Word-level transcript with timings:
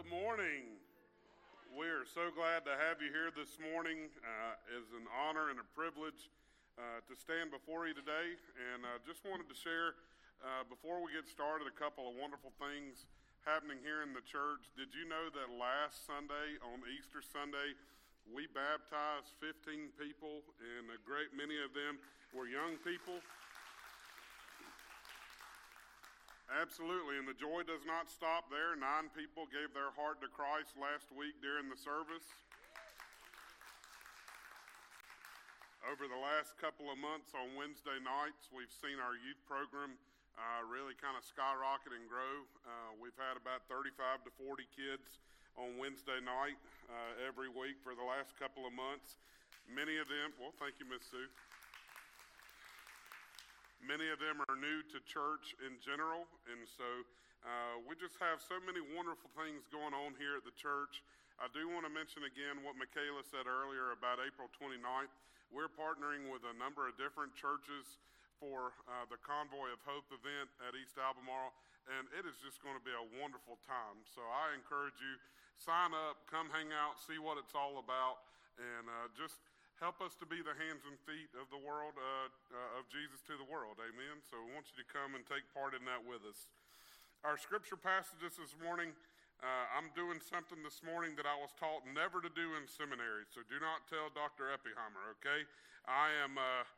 Good 0.00 0.16
morning. 0.16 0.80
We 1.76 1.84
are 1.92 2.08
so 2.08 2.32
glad 2.32 2.64
to 2.64 2.72
have 2.72 3.04
you 3.04 3.12
here 3.12 3.28
this 3.28 3.60
morning. 3.60 4.08
Uh, 4.24 4.56
it's 4.72 4.96
an 4.96 5.04
honor 5.12 5.52
and 5.52 5.60
a 5.60 5.68
privilege 5.76 6.32
uh, 6.80 7.04
to 7.04 7.12
stand 7.12 7.52
before 7.52 7.84
you 7.84 7.92
today. 7.92 8.32
And 8.72 8.88
I 8.88 8.96
uh, 8.96 9.04
just 9.04 9.28
wanted 9.28 9.44
to 9.52 9.52
share, 9.52 10.00
uh, 10.40 10.64
before 10.72 11.04
we 11.04 11.12
get 11.12 11.28
started, 11.28 11.68
a 11.68 11.76
couple 11.76 12.08
of 12.08 12.16
wonderful 12.16 12.48
things 12.56 13.04
happening 13.44 13.76
here 13.84 14.00
in 14.00 14.16
the 14.16 14.24
church. 14.24 14.72
Did 14.72 14.88
you 14.96 15.04
know 15.04 15.28
that 15.36 15.52
last 15.52 16.08
Sunday, 16.08 16.56
on 16.64 16.80
Easter 16.88 17.20
Sunday, 17.20 17.76
we 18.24 18.48
baptized 18.56 19.36
15 19.36 20.00
people, 20.00 20.48
and 20.64 20.88
a 20.96 20.98
great 21.04 21.36
many 21.36 21.60
of 21.60 21.76
them 21.76 22.00
were 22.32 22.48
young 22.48 22.80
people? 22.88 23.20
Absolutely, 26.50 27.14
and 27.14 27.30
the 27.30 27.38
joy 27.38 27.62
does 27.62 27.86
not 27.86 28.10
stop 28.10 28.50
there. 28.50 28.74
Nine 28.74 29.06
people 29.14 29.46
gave 29.54 29.70
their 29.70 29.94
heart 29.94 30.18
to 30.18 30.26
Christ 30.26 30.74
last 30.74 31.06
week 31.14 31.38
during 31.38 31.70
the 31.70 31.78
service. 31.78 32.26
Over 35.86 36.10
the 36.10 36.18
last 36.18 36.58
couple 36.58 36.90
of 36.90 36.98
months 36.98 37.38
on 37.38 37.54
Wednesday 37.54 38.02
nights, 38.02 38.50
we've 38.50 38.74
seen 38.82 38.98
our 38.98 39.14
youth 39.14 39.38
program 39.46 39.94
uh, 40.34 40.66
really 40.66 40.98
kind 40.98 41.14
of 41.14 41.22
skyrocket 41.22 41.94
and 41.94 42.10
grow. 42.10 42.42
Uh, 42.66 42.98
we've 42.98 43.14
had 43.14 43.38
about 43.38 43.62
35 43.70 44.26
to 44.26 44.30
40 44.34 44.66
kids 44.74 45.22
on 45.54 45.78
Wednesday 45.78 46.18
night 46.18 46.58
uh, 46.90 47.30
every 47.30 47.46
week 47.46 47.78
for 47.78 47.94
the 47.94 48.02
last 48.02 48.34
couple 48.42 48.66
of 48.66 48.74
months. 48.74 49.22
Many 49.70 50.02
of 50.02 50.10
them, 50.10 50.34
well, 50.42 50.50
thank 50.58 50.82
you, 50.82 50.86
Miss 50.90 51.06
Sue. 51.06 51.30
Many 53.80 54.12
of 54.12 54.20
them 54.20 54.44
are 54.44 54.56
new 54.60 54.84
to 54.92 55.00
church 55.08 55.56
in 55.64 55.80
general, 55.80 56.28
and 56.52 56.68
so 56.68 56.84
uh, 57.40 57.80
we 57.88 57.96
just 57.96 58.20
have 58.20 58.44
so 58.44 58.60
many 58.60 58.84
wonderful 58.92 59.32
things 59.32 59.64
going 59.72 59.96
on 59.96 60.12
here 60.20 60.36
at 60.36 60.44
the 60.44 60.52
church. 60.52 61.00
I 61.40 61.48
do 61.56 61.64
want 61.72 61.88
to 61.88 61.92
mention 61.92 62.28
again 62.28 62.60
what 62.60 62.76
Michaela 62.76 63.24
said 63.24 63.48
earlier 63.48 63.96
about 63.96 64.20
April 64.20 64.52
29th. 64.52 65.08
We're 65.48 65.72
partnering 65.72 66.28
with 66.28 66.44
a 66.44 66.52
number 66.60 66.84
of 66.84 67.00
different 67.00 67.32
churches 67.32 67.96
for 68.36 68.76
uh, 68.84 69.08
the 69.08 69.16
Convoy 69.24 69.72
of 69.72 69.80
Hope 69.88 70.08
event 70.12 70.52
at 70.60 70.76
East 70.76 71.00
Albemarle, 71.00 71.56
and 71.88 72.04
it 72.12 72.28
is 72.28 72.36
just 72.44 72.60
going 72.60 72.76
to 72.76 72.84
be 72.84 72.92
a 72.92 73.06
wonderful 73.16 73.56
time. 73.64 74.04
So 74.12 74.20
I 74.20 74.52
encourage 74.52 75.00
you, 75.00 75.16
sign 75.56 75.96
up, 75.96 76.20
come 76.28 76.52
hang 76.52 76.68
out, 76.76 77.00
see 77.00 77.16
what 77.16 77.40
it's 77.40 77.56
all 77.56 77.80
about, 77.80 78.28
and 78.60 78.84
uh, 78.88 79.08
just 79.16 79.40
help 79.80 80.04
us 80.04 80.12
to 80.20 80.28
be 80.28 80.44
the 80.44 80.52
hands 80.60 80.84
and 80.84 81.00
feet 81.08 81.32
of 81.40 81.48
the 81.48 81.56
world, 81.56 81.96
uh, 81.96 82.28
uh, 82.52 82.78
of 82.78 82.84
Jesus 82.92 83.24
to 83.24 83.32
the 83.40 83.48
world. 83.48 83.80
Amen. 83.80 84.20
So 84.28 84.36
we 84.36 84.52
want 84.52 84.68
you 84.68 84.76
to 84.76 84.86
come 84.92 85.16
and 85.16 85.24
take 85.24 85.48
part 85.56 85.72
in 85.72 85.88
that 85.88 86.04
with 86.04 86.20
us. 86.28 86.52
Our 87.24 87.40
scripture 87.40 87.80
passages 87.80 88.36
this 88.36 88.52
morning, 88.60 88.92
uh, 89.40 89.64
I'm 89.72 89.88
doing 89.96 90.20
something 90.20 90.60
this 90.60 90.84
morning 90.84 91.16
that 91.16 91.24
I 91.24 91.32
was 91.32 91.56
taught 91.56 91.88
never 91.88 92.20
to 92.20 92.28
do 92.28 92.60
in 92.60 92.68
seminary. 92.68 93.24
So 93.32 93.40
do 93.48 93.56
not 93.56 93.88
tell 93.88 94.12
Dr. 94.12 94.52
Eppiheimer, 94.52 95.16
okay? 95.16 95.48
I 95.88 96.12
am, 96.20 96.36
uh, 96.36 96.68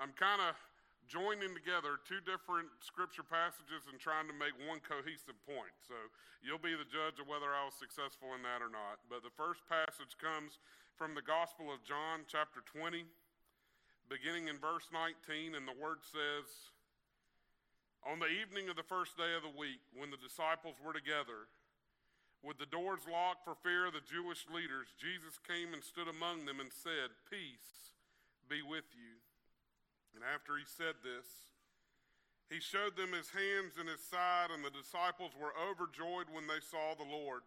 I'm 0.00 0.16
kind 0.16 0.40
of 0.40 0.56
joining 1.04 1.52
together 1.52 2.00
two 2.08 2.24
different 2.24 2.72
scripture 2.80 3.24
passages 3.24 3.84
and 3.92 4.00
trying 4.00 4.24
to 4.24 4.36
make 4.36 4.56
one 4.64 4.80
cohesive 4.80 5.36
point. 5.44 5.72
So 5.84 5.96
you'll 6.40 6.60
be 6.60 6.72
the 6.72 6.88
judge 6.88 7.20
of 7.20 7.28
whether 7.28 7.52
I 7.52 7.68
was 7.68 7.76
successful 7.76 8.32
in 8.32 8.40
that 8.48 8.64
or 8.64 8.72
not. 8.72 9.04
But 9.12 9.20
the 9.20 9.32
first 9.36 9.60
passage 9.68 10.16
comes 10.16 10.56
from 10.98 11.14
the 11.14 11.22
Gospel 11.22 11.70
of 11.70 11.86
John, 11.86 12.26
chapter 12.26 12.58
20, 12.74 13.06
beginning 14.10 14.50
in 14.50 14.58
verse 14.58 14.90
19, 14.90 15.54
and 15.54 15.62
the 15.62 15.78
word 15.78 16.02
says, 16.02 16.74
On 18.02 18.18
the 18.18 18.26
evening 18.26 18.66
of 18.66 18.74
the 18.74 18.82
first 18.82 19.14
day 19.14 19.30
of 19.38 19.46
the 19.46 19.54
week, 19.54 19.78
when 19.94 20.10
the 20.10 20.18
disciples 20.18 20.74
were 20.82 20.90
together, 20.90 21.46
with 22.42 22.58
the 22.58 22.66
doors 22.66 23.06
locked 23.06 23.46
for 23.46 23.54
fear 23.62 23.86
of 23.86 23.94
the 23.94 24.02
Jewish 24.10 24.42
leaders, 24.50 24.90
Jesus 24.98 25.38
came 25.46 25.70
and 25.70 25.86
stood 25.86 26.10
among 26.10 26.50
them 26.50 26.58
and 26.58 26.74
said, 26.74 27.14
Peace 27.30 27.94
be 28.50 28.58
with 28.58 28.90
you. 28.90 29.22
And 30.18 30.26
after 30.26 30.58
he 30.58 30.66
said 30.66 30.98
this, 31.06 31.30
he 32.50 32.58
showed 32.58 32.98
them 32.98 33.14
his 33.14 33.30
hands 33.30 33.78
and 33.78 33.86
his 33.86 34.02
side, 34.02 34.50
and 34.50 34.66
the 34.66 34.74
disciples 34.74 35.30
were 35.38 35.54
overjoyed 35.54 36.26
when 36.34 36.50
they 36.50 36.58
saw 36.58 36.98
the 36.98 37.06
Lord. 37.06 37.46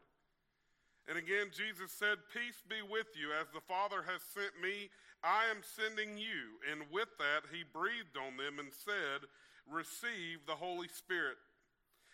And 1.09 1.17
again, 1.17 1.49
Jesus 1.49 1.91
said, 1.91 2.21
Peace 2.33 2.61
be 2.69 2.81
with 2.85 3.09
you. 3.17 3.33
As 3.33 3.49
the 3.49 3.65
Father 3.65 4.05
has 4.05 4.21
sent 4.21 4.53
me, 4.61 4.89
I 5.23 5.49
am 5.49 5.65
sending 5.65 6.17
you. 6.17 6.61
And 6.69 6.85
with 6.93 7.09
that, 7.17 7.49
he 7.49 7.65
breathed 7.65 8.17
on 8.17 8.37
them 8.37 8.61
and 8.61 8.69
said, 8.69 9.25
Receive 9.65 10.45
the 10.45 10.57
Holy 10.57 10.87
Spirit. 10.87 11.41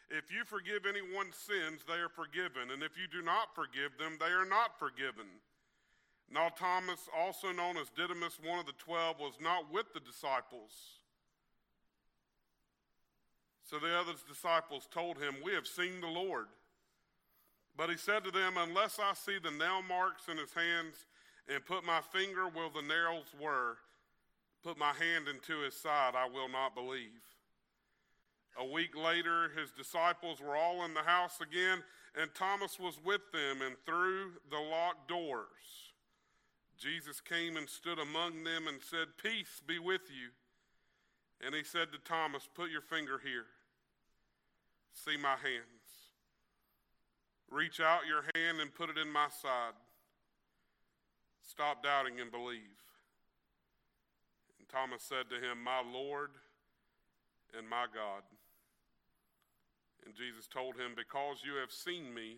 If 0.09 0.31
you 0.31 0.47
forgive 0.47 0.87
anyone's 0.87 1.35
sins, 1.35 1.83
they 1.83 1.99
are 1.99 2.11
forgiven. 2.11 2.71
And 2.71 2.81
if 2.81 2.95
you 2.95 3.11
do 3.11 3.21
not 3.21 3.51
forgive 3.55 3.99
them, 3.99 4.15
they 4.19 4.31
are 4.31 4.47
not 4.47 4.79
forgiven. 4.79 5.27
Now, 6.31 6.49
Thomas, 6.49 7.07
also 7.15 7.51
known 7.51 7.77
as 7.77 7.91
Didymus, 7.91 8.39
one 8.43 8.59
of 8.59 8.65
the 8.65 8.79
twelve, 8.79 9.19
was 9.19 9.35
not 9.41 9.71
with 9.71 9.91
the 9.93 9.99
disciples. 9.99 10.71
So 13.63 13.79
the 13.79 13.95
other 13.99 14.13
disciples 14.27 14.87
told 14.91 15.17
him, 15.17 15.35
We 15.43 15.53
have 15.53 15.67
seen 15.67 15.99
the 15.99 16.07
Lord. 16.07 16.47
But 17.77 17.91
he 17.91 17.97
said 17.97 18.23
to 18.23 18.31
them, 18.31 18.55
Unless 18.57 18.99
I 18.99 19.13
see 19.13 19.37
the 19.41 19.51
nail 19.51 19.83
marks 19.87 20.27
in 20.29 20.37
his 20.37 20.53
hands 20.53 21.05
and 21.47 21.63
put 21.65 21.85
my 21.85 22.01
finger 22.11 22.47
where 22.47 22.69
the 22.73 22.81
nails 22.81 23.27
were, 23.39 23.77
put 24.63 24.79
my 24.79 24.93
hand 24.93 25.27
into 25.27 25.61
his 25.63 25.75
side, 25.75 26.13
I 26.15 26.27
will 26.27 26.49
not 26.49 26.73
believe. 26.73 27.21
A 28.59 28.65
week 28.65 28.97
later, 28.97 29.49
his 29.55 29.71
disciples 29.71 30.41
were 30.41 30.55
all 30.55 30.83
in 30.83 30.95
the 30.95 31.03
house 31.03 31.39
again, 31.39 31.83
and 32.19 32.33
Thomas 32.33 32.79
was 32.79 32.97
with 33.05 33.21
them, 33.31 33.61
and 33.61 33.75
through 33.85 34.31
the 34.49 34.57
locked 34.57 35.07
doors, 35.07 35.93
Jesus 36.79 37.21
came 37.21 37.57
and 37.57 37.69
stood 37.69 37.99
among 37.99 38.43
them 38.43 38.67
and 38.67 38.81
said, 38.81 39.07
Peace 39.21 39.61
be 39.65 39.77
with 39.77 40.09
you. 40.09 40.29
And 41.45 41.53
he 41.53 41.63
said 41.63 41.91
to 41.91 41.99
Thomas, 41.99 42.49
Put 42.55 42.71
your 42.71 42.81
finger 42.81 43.21
here. 43.23 43.45
See 44.93 45.17
my 45.17 45.35
hand. 45.37 45.76
Reach 47.49 47.79
out 47.79 48.07
your 48.07 48.23
hand 48.35 48.59
and 48.59 48.73
put 48.73 48.89
it 48.89 48.97
in 48.97 49.11
my 49.11 49.27
side. 49.29 49.73
Stop 51.47 51.81
doubting 51.83 52.19
and 52.19 52.31
believe. 52.31 52.75
And 54.59 54.67
Thomas 54.67 55.01
said 55.01 55.29
to 55.29 55.35
him, 55.35 55.63
My 55.63 55.81
Lord 55.81 56.31
and 57.57 57.67
my 57.67 57.85
God. 57.93 58.23
And 60.05 60.13
Jesus 60.13 60.47
told 60.47 60.75
him, 60.75 60.91
Because 60.95 61.43
you 61.43 61.55
have 61.59 61.71
seen 61.71 62.13
me, 62.13 62.37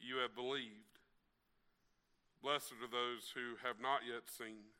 you 0.00 0.16
have 0.24 0.34
believed. 0.34 0.96
Blessed 2.42 2.80
are 2.80 2.88
those 2.88 3.28
who 3.36 3.60
have 3.60 3.76
not 3.80 4.00
yet 4.08 4.24
seen 4.24 4.72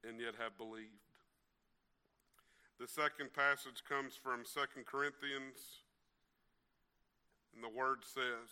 and 0.00 0.18
yet 0.18 0.40
have 0.40 0.56
believed. 0.56 1.04
The 2.80 2.88
second 2.88 3.32
passage 3.36 3.84
comes 3.86 4.16
from 4.16 4.44
2 4.48 4.84
Corinthians 4.84 5.83
and 7.54 7.64
the 7.64 7.76
word 7.76 8.00
says, 8.02 8.50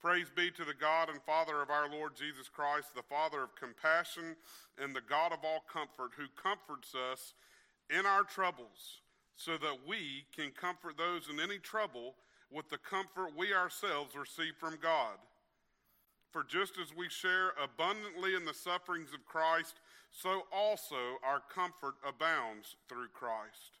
Praise 0.00 0.30
be 0.34 0.50
to 0.52 0.64
the 0.64 0.74
God 0.74 1.08
and 1.08 1.20
Father 1.22 1.62
of 1.62 1.70
our 1.70 1.90
Lord 1.90 2.14
Jesus 2.14 2.48
Christ, 2.48 2.94
the 2.94 3.02
Father 3.02 3.42
of 3.42 3.56
compassion 3.56 4.36
and 4.78 4.94
the 4.94 5.00
God 5.00 5.32
of 5.32 5.40
all 5.42 5.64
comfort, 5.72 6.12
who 6.16 6.26
comforts 6.40 6.94
us 6.94 7.34
in 7.90 8.04
our 8.06 8.22
troubles, 8.22 9.00
so 9.36 9.56
that 9.58 9.78
we 9.86 10.26
can 10.34 10.50
comfort 10.52 10.96
those 10.96 11.28
in 11.28 11.40
any 11.40 11.58
trouble 11.58 12.14
with 12.52 12.68
the 12.68 12.78
comfort 12.78 13.36
we 13.36 13.54
ourselves 13.54 14.14
receive 14.14 14.54
from 14.60 14.78
God. 14.80 15.16
For 16.30 16.44
just 16.44 16.78
as 16.78 16.94
we 16.94 17.08
share 17.08 17.52
abundantly 17.62 18.34
in 18.34 18.44
the 18.44 18.54
sufferings 18.54 19.14
of 19.14 19.24
Christ, 19.24 19.80
so 20.10 20.42
also 20.52 21.18
our 21.24 21.40
comfort 21.52 21.94
abounds 22.06 22.76
through 22.88 23.08
Christ. 23.12 23.80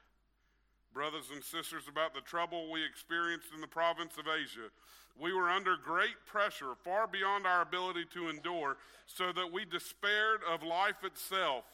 brothers 0.93 1.29
and 1.33 1.43
sisters, 1.43 1.83
about 1.89 2.13
the 2.13 2.21
trouble 2.21 2.71
we 2.71 2.85
experienced 2.85 3.47
in 3.53 3.61
the 3.61 3.67
province 3.67 4.13
of 4.17 4.25
Asia. 4.27 4.69
We 5.19 5.33
were 5.33 5.49
under 5.49 5.75
great 5.77 6.25
pressure, 6.25 6.73
far 6.83 7.07
beyond 7.07 7.45
our 7.45 7.61
ability 7.61 8.05
to 8.13 8.29
endure, 8.29 8.77
so 9.05 9.31
that 9.33 9.51
we 9.51 9.65
despaired 9.65 10.41
of 10.49 10.63
life 10.63 11.03
itself. 11.03 11.65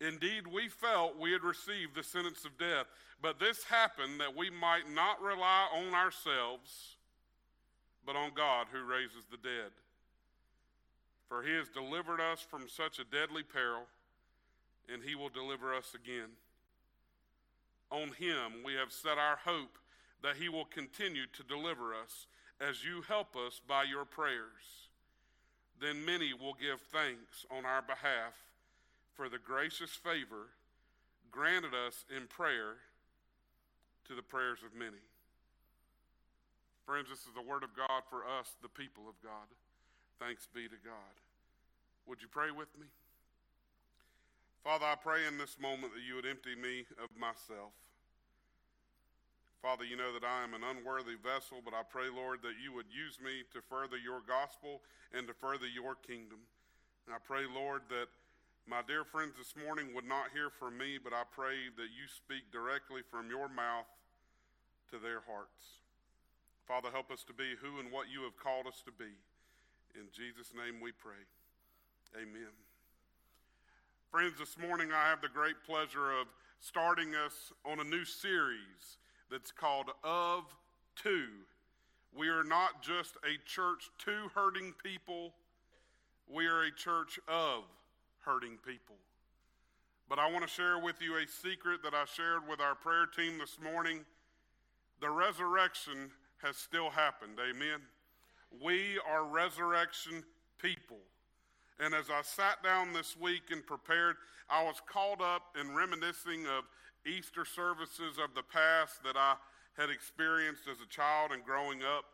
Indeed, 0.00 0.46
we 0.46 0.68
felt 0.68 1.18
we 1.18 1.32
had 1.32 1.42
received 1.42 1.94
the 1.94 2.02
sentence 2.02 2.44
of 2.44 2.58
death. 2.58 2.86
But 3.22 3.38
this 3.38 3.64
happened 3.64 4.20
that 4.20 4.34
we 4.34 4.48
might 4.48 4.90
not 4.90 5.20
rely 5.22 5.68
on 5.74 5.94
ourselves, 5.94 6.96
but 8.06 8.16
on 8.16 8.30
God 8.34 8.66
who 8.72 8.82
raises 8.82 9.26
the 9.30 9.36
dead. 9.36 9.70
For 11.28 11.42
he 11.42 11.52
has 11.52 11.68
delivered 11.68 12.20
us 12.20 12.40
from 12.40 12.68
such 12.68 12.98
a 12.98 13.04
deadly 13.04 13.42
peril, 13.42 13.82
and 14.92 15.02
he 15.02 15.14
will 15.14 15.28
deliver 15.28 15.74
us 15.74 15.94
again. 15.94 16.30
On 17.90 18.12
him 18.12 18.62
we 18.64 18.74
have 18.74 18.92
set 18.92 19.18
our 19.18 19.38
hope 19.44 19.78
that 20.22 20.36
he 20.36 20.48
will 20.48 20.66
continue 20.66 21.26
to 21.32 21.42
deliver 21.42 21.94
us 21.94 22.26
as 22.60 22.84
you 22.84 23.02
help 23.02 23.36
us 23.36 23.60
by 23.66 23.84
your 23.84 24.04
prayers. 24.04 24.88
Then 25.80 26.04
many 26.04 26.34
will 26.34 26.54
give 26.54 26.80
thanks 26.92 27.46
on 27.50 27.64
our 27.64 27.82
behalf 27.82 28.34
for 29.14 29.28
the 29.28 29.38
gracious 29.38 29.90
favor 29.90 30.52
granted 31.30 31.72
us 31.74 32.04
in 32.14 32.26
prayer 32.26 32.76
to 34.06 34.14
the 34.14 34.22
prayers 34.22 34.58
of 34.64 34.76
many. 34.76 35.00
Friends, 36.84 37.08
this 37.08 37.20
is 37.20 37.34
the 37.34 37.42
word 37.42 37.62
of 37.62 37.76
God 37.76 38.02
for 38.10 38.26
us, 38.26 38.50
the 38.62 38.68
people 38.68 39.04
of 39.08 39.14
God. 39.22 39.46
Thanks 40.18 40.48
be 40.52 40.64
to 40.64 40.80
God. 40.84 41.14
Would 42.06 42.20
you 42.20 42.28
pray 42.28 42.50
with 42.50 42.68
me? 42.78 42.86
Father, 44.64 44.84
I 44.84 44.94
pray 44.94 45.24
in 45.24 45.38
this 45.38 45.56
moment 45.56 45.96
that 45.96 46.04
you 46.04 46.20
would 46.20 46.28
empty 46.28 46.52
me 46.52 46.84
of 47.00 47.08
myself. 47.16 47.72
Father, 49.64 49.84
you 49.84 49.96
know 49.96 50.12
that 50.12 50.24
I 50.24 50.44
am 50.44 50.52
an 50.52 50.64
unworthy 50.64 51.16
vessel, 51.20 51.60
but 51.64 51.72
I 51.72 51.84
pray, 51.84 52.08
Lord, 52.12 52.40
that 52.44 52.60
you 52.60 52.72
would 52.72 52.88
use 52.88 53.20
me 53.20 53.44
to 53.52 53.60
further 53.68 53.96
your 53.96 54.20
gospel 54.24 54.80
and 55.12 55.28
to 55.28 55.36
further 55.36 55.68
your 55.68 55.96
kingdom. 55.96 56.44
And 57.04 57.12
I 57.12 57.20
pray, 57.20 57.44
Lord, 57.44 57.84
that 57.88 58.08
my 58.68 58.80
dear 58.84 59.04
friends 59.04 59.36
this 59.36 59.56
morning 59.56 59.92
would 59.92 60.08
not 60.08 60.32
hear 60.32 60.48
from 60.48 60.76
me, 60.76 60.96
but 60.96 61.12
I 61.12 61.24
pray 61.28 61.72
that 61.76 61.92
you 61.92 62.08
speak 62.08 62.52
directly 62.52 63.00
from 63.04 63.28
your 63.28 63.48
mouth 63.48 63.88
to 64.92 64.96
their 64.96 65.24
hearts. 65.28 65.84
Father, 66.68 66.88
help 66.92 67.10
us 67.10 67.24
to 67.24 67.34
be 67.36 67.56
who 67.60 67.80
and 67.80 67.92
what 67.92 68.08
you 68.08 68.24
have 68.24 68.36
called 68.36 68.68
us 68.68 68.80
to 68.84 68.92
be. 68.92 69.12
In 69.96 70.08
Jesus' 70.12 70.52
name 70.56 70.80
we 70.80 70.92
pray. 70.92 71.20
Amen. 72.16 72.69
Friends, 74.10 74.34
this 74.40 74.58
morning 74.58 74.88
I 74.92 75.08
have 75.08 75.20
the 75.20 75.28
great 75.28 75.54
pleasure 75.64 76.10
of 76.10 76.26
starting 76.58 77.14
us 77.14 77.52
on 77.64 77.78
a 77.78 77.84
new 77.84 78.04
series 78.04 78.98
that's 79.30 79.52
called 79.52 79.86
Of 80.02 80.42
To. 81.04 81.26
We 82.12 82.26
are 82.26 82.42
not 82.42 82.82
just 82.82 83.14
a 83.18 83.38
church 83.48 83.88
to 84.06 84.28
hurting 84.34 84.74
people, 84.82 85.32
we 86.28 86.48
are 86.48 86.64
a 86.64 86.74
church 86.74 87.20
of 87.28 87.62
hurting 88.24 88.58
people. 88.66 88.96
But 90.08 90.18
I 90.18 90.28
want 90.28 90.42
to 90.42 90.50
share 90.50 90.80
with 90.80 91.00
you 91.00 91.14
a 91.18 91.28
secret 91.28 91.84
that 91.84 91.94
I 91.94 92.04
shared 92.04 92.48
with 92.48 92.60
our 92.60 92.74
prayer 92.74 93.06
team 93.06 93.38
this 93.38 93.58
morning. 93.62 94.00
The 95.00 95.10
resurrection 95.10 96.10
has 96.42 96.56
still 96.56 96.90
happened. 96.90 97.38
Amen. 97.38 97.78
We 98.60 98.98
are 99.08 99.24
resurrection 99.24 100.24
people. 100.60 100.98
And 101.82 101.94
as 101.94 102.10
I 102.10 102.20
sat 102.22 102.62
down 102.62 102.92
this 102.92 103.16
week 103.18 103.44
and 103.50 103.66
prepared, 103.66 104.16
I 104.50 104.62
was 104.62 104.76
caught 104.86 105.22
up 105.22 105.56
in 105.58 105.74
reminiscing 105.74 106.44
of 106.46 106.64
Easter 107.06 107.46
services 107.46 108.18
of 108.22 108.34
the 108.34 108.42
past 108.42 109.02
that 109.02 109.16
I 109.16 109.36
had 109.78 109.88
experienced 109.88 110.68
as 110.70 110.76
a 110.84 110.88
child 110.88 111.32
and 111.32 111.42
growing 111.42 111.80
up. 111.82 112.04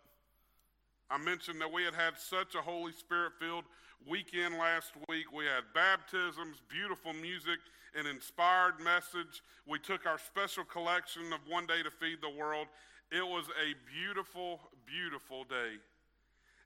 I 1.11 1.19
mentioned 1.19 1.61
that 1.61 1.73
we 1.73 1.83
had 1.83 1.95
had 1.95 2.15
such 2.17 2.55
a 2.55 2.63
Holy 2.63 2.93
Spirit 2.93 3.33
filled 3.41 3.65
weekend 4.09 4.55
last 4.55 4.93
week. 5.09 5.33
We 5.35 5.47
had 5.47 5.65
baptisms, 5.75 6.63
beautiful 6.71 7.13
music, 7.13 7.59
an 7.99 8.07
inspired 8.07 8.79
message. 8.79 9.43
We 9.67 9.81
took 9.81 10.07
our 10.07 10.19
special 10.19 10.63
collection 10.63 11.33
of 11.33 11.41
One 11.49 11.67
Day 11.67 11.83
to 11.83 11.91
Feed 11.91 12.19
the 12.23 12.31
World. 12.31 12.69
It 13.11 13.27
was 13.27 13.47
a 13.59 13.75
beautiful, 13.91 14.61
beautiful 14.87 15.43
day. 15.43 15.83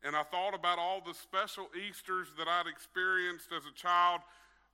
And 0.04 0.16
I 0.16 0.22
thought 0.22 0.54
about 0.54 0.78
all 0.78 1.02
the 1.04 1.14
special 1.14 1.68
Easters 1.76 2.28
that 2.38 2.48
I'd 2.48 2.66
experienced 2.66 3.52
as 3.54 3.64
a 3.66 3.74
child. 3.74 4.20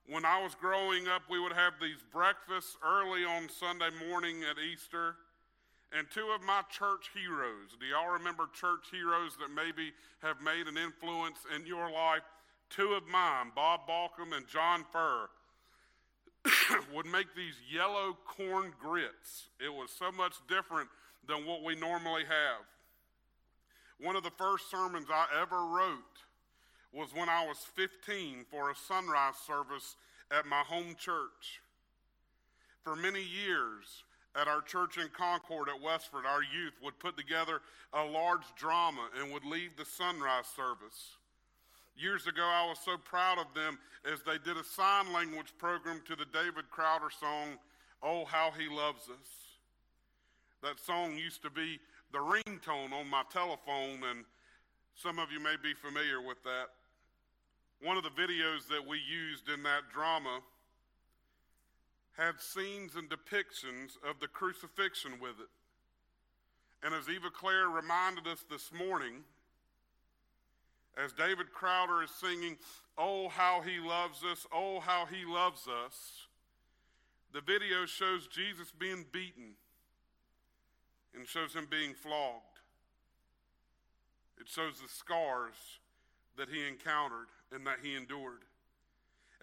When 0.07 0.23
I 0.23 0.41
was 0.41 0.55
growing 0.55 1.07
up, 1.07 1.23
we 1.29 1.39
would 1.39 1.51
have 1.51 1.73
these 1.81 1.99
breakfasts 2.13 2.77
early 2.85 3.25
on 3.25 3.49
Sunday 3.49 3.89
morning 4.07 4.43
at 4.49 4.55
Easter. 4.57 5.15
And 5.91 6.07
two 6.11 6.27
of 6.35 6.41
my 6.43 6.61
church 6.69 7.11
heroes, 7.13 7.75
do 7.79 7.85
y'all 7.85 8.11
remember 8.11 8.47
church 8.53 8.87
heroes 8.91 9.37
that 9.39 9.51
maybe 9.51 9.91
have 10.21 10.41
made 10.41 10.67
an 10.67 10.77
influence 10.77 11.39
in 11.55 11.65
your 11.65 11.91
life? 11.91 12.23
Two 12.69 12.93
of 12.93 13.07
mine, 13.07 13.51
Bob 13.55 13.81
Balcom 13.87 14.35
and 14.35 14.47
John 14.47 14.83
Furr, 14.91 15.27
would 16.93 17.05
make 17.05 17.35
these 17.35 17.55
yellow 17.71 18.17
corn 18.25 18.73
grits. 18.79 19.49
It 19.63 19.73
was 19.73 19.89
so 19.91 20.11
much 20.11 20.35
different 20.47 20.89
than 21.27 21.45
what 21.45 21.63
we 21.63 21.75
normally 21.75 22.23
have. 22.23 22.63
One 23.99 24.15
of 24.15 24.23
the 24.23 24.31
first 24.31 24.69
sermons 24.69 25.07
I 25.11 25.25
ever 25.41 25.65
wrote 25.65 26.01
was 26.93 27.13
when 27.13 27.29
I 27.29 27.45
was 27.45 27.57
15 27.75 28.45
for 28.49 28.69
a 28.69 28.75
sunrise 28.75 29.35
service 29.45 29.95
at 30.31 30.45
my 30.45 30.59
home 30.59 30.95
church. 30.99 31.61
For 32.83 32.95
many 32.95 33.23
years 33.23 34.03
at 34.35 34.47
our 34.47 34.61
church 34.61 34.97
in 34.97 35.09
Concord 35.09 35.67
at 35.67 35.81
Westford, 35.81 36.25
our 36.25 36.43
youth 36.43 36.73
would 36.83 36.99
put 36.99 37.17
together 37.17 37.61
a 37.93 38.03
large 38.03 38.45
drama 38.55 39.09
and 39.19 39.31
would 39.33 39.45
lead 39.45 39.71
the 39.77 39.85
sunrise 39.85 40.45
service. 40.55 41.17
Years 41.97 42.27
ago, 42.27 42.43
I 42.43 42.67
was 42.67 42.77
so 42.85 42.97
proud 42.97 43.39
of 43.39 43.47
them 43.55 43.79
as 44.05 44.21
they 44.21 44.37
did 44.37 44.57
a 44.57 44.63
sign 44.63 45.11
language 45.11 45.53
program 45.57 46.01
to 46.07 46.15
the 46.15 46.25
David 46.31 46.69
Crowder 46.69 47.09
song, 47.19 47.57
Oh, 48.03 48.25
How 48.25 48.51
He 48.51 48.69
Loves 48.69 49.09
Us. 49.09 49.27
That 50.61 50.79
song 50.79 51.17
used 51.17 51.41
to 51.41 51.49
be 51.49 51.79
the 52.11 52.19
ringtone 52.19 52.93
on 52.93 53.09
my 53.09 53.23
telephone, 53.31 54.03
and 54.09 54.25
some 54.95 55.19
of 55.19 55.31
you 55.31 55.39
may 55.39 55.55
be 55.61 55.73
familiar 55.73 56.21
with 56.21 56.41
that. 56.43 56.67
One 57.81 57.97
of 57.97 58.03
the 58.03 58.09
videos 58.09 58.67
that 58.69 58.85
we 58.87 58.97
used 58.97 59.49
in 59.49 59.63
that 59.63 59.91
drama 59.93 60.39
had 62.17 62.39
scenes 62.39 62.95
and 62.95 63.09
depictions 63.09 63.97
of 64.07 64.19
the 64.19 64.27
crucifixion 64.27 65.13
with 65.21 65.39
it. 65.39 65.49
And 66.83 66.93
as 66.93 67.09
Eva 67.09 67.29
Claire 67.29 67.67
reminded 67.69 68.27
us 68.27 68.43
this 68.49 68.71
morning, 68.73 69.23
as 70.97 71.13
David 71.13 71.51
Crowder 71.53 72.03
is 72.03 72.09
singing, 72.09 72.57
Oh, 72.97 73.29
how 73.29 73.61
he 73.61 73.79
loves 73.79 74.23
us, 74.23 74.47
oh, 74.51 74.79
how 74.79 75.05
he 75.05 75.23
loves 75.23 75.67
us, 75.85 76.25
the 77.31 77.41
video 77.41 77.85
shows 77.85 78.25
Jesus 78.25 78.71
being 78.71 79.05
beaten 79.11 79.53
and 81.17 81.27
shows 81.27 81.53
him 81.53 81.67
being 81.69 81.93
flogged. 81.93 82.43
It 84.39 84.47
shows 84.47 84.79
the 84.79 84.87
scars 84.87 85.55
that 86.37 86.47
he 86.47 86.67
encountered 86.67 87.27
and 87.51 87.65
that 87.65 87.79
he 87.81 87.95
endured. 87.95 88.43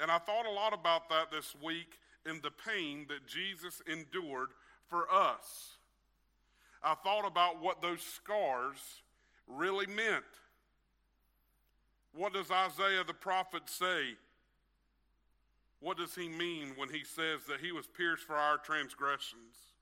And 0.00 0.11
I 0.11 0.19
thought 0.19 0.47
a 0.47 0.50
lot 0.50 0.73
about 0.73 1.09
that 1.09 1.31
this 1.33 1.54
week 1.62 1.99
in 2.25 2.40
the 2.43 2.50
pain 2.50 3.07
that 3.09 3.26
Jesus 3.26 3.83
endured 3.87 4.50
for 4.88 5.12
us. 5.12 5.76
I 6.83 6.95
thought 6.95 7.26
about 7.26 7.61
what 7.61 7.83
those 7.83 8.02
scars 8.02 8.78
really 9.49 9.87
meant. 9.87 10.25
What 12.14 12.33
does 12.33 12.50
Isaiah 12.50 13.02
the 13.04 13.14
prophet 13.14 13.62
say? 13.66 14.14
What 15.81 15.99
does 15.99 16.14
he 16.14 16.28
mean 16.28 16.73
when 16.76 16.88
he 16.88 17.02
says 17.02 17.40
that 17.49 17.61
he 17.61 17.73
was 17.73 17.87
pierced 17.87 18.25
for 18.25 18.37
our 18.37 18.59
transgressions 18.59 19.74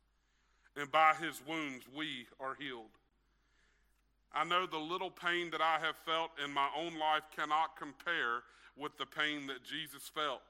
and 0.77 0.91
by 0.91 1.15
his 1.21 1.41
wounds 1.47 1.85
we 1.95 2.27
are 2.41 2.55
healed? 2.55 2.91
I 4.35 4.45
know 4.45 4.67
the 4.67 4.79
little 4.79 5.11
pain 5.11 5.51
that 5.51 5.61
I 5.61 5.79
have 5.81 5.97
felt 6.07 6.31
in 6.43 6.53
my 6.53 6.69
own 6.77 6.99
life 6.99 7.25
cannot 7.37 7.77
compare 7.77 8.43
with 8.77 8.97
the 8.97 9.05
pain 9.05 9.47
that 9.49 9.63
Jesus 9.63 10.11
felt. 10.15 10.41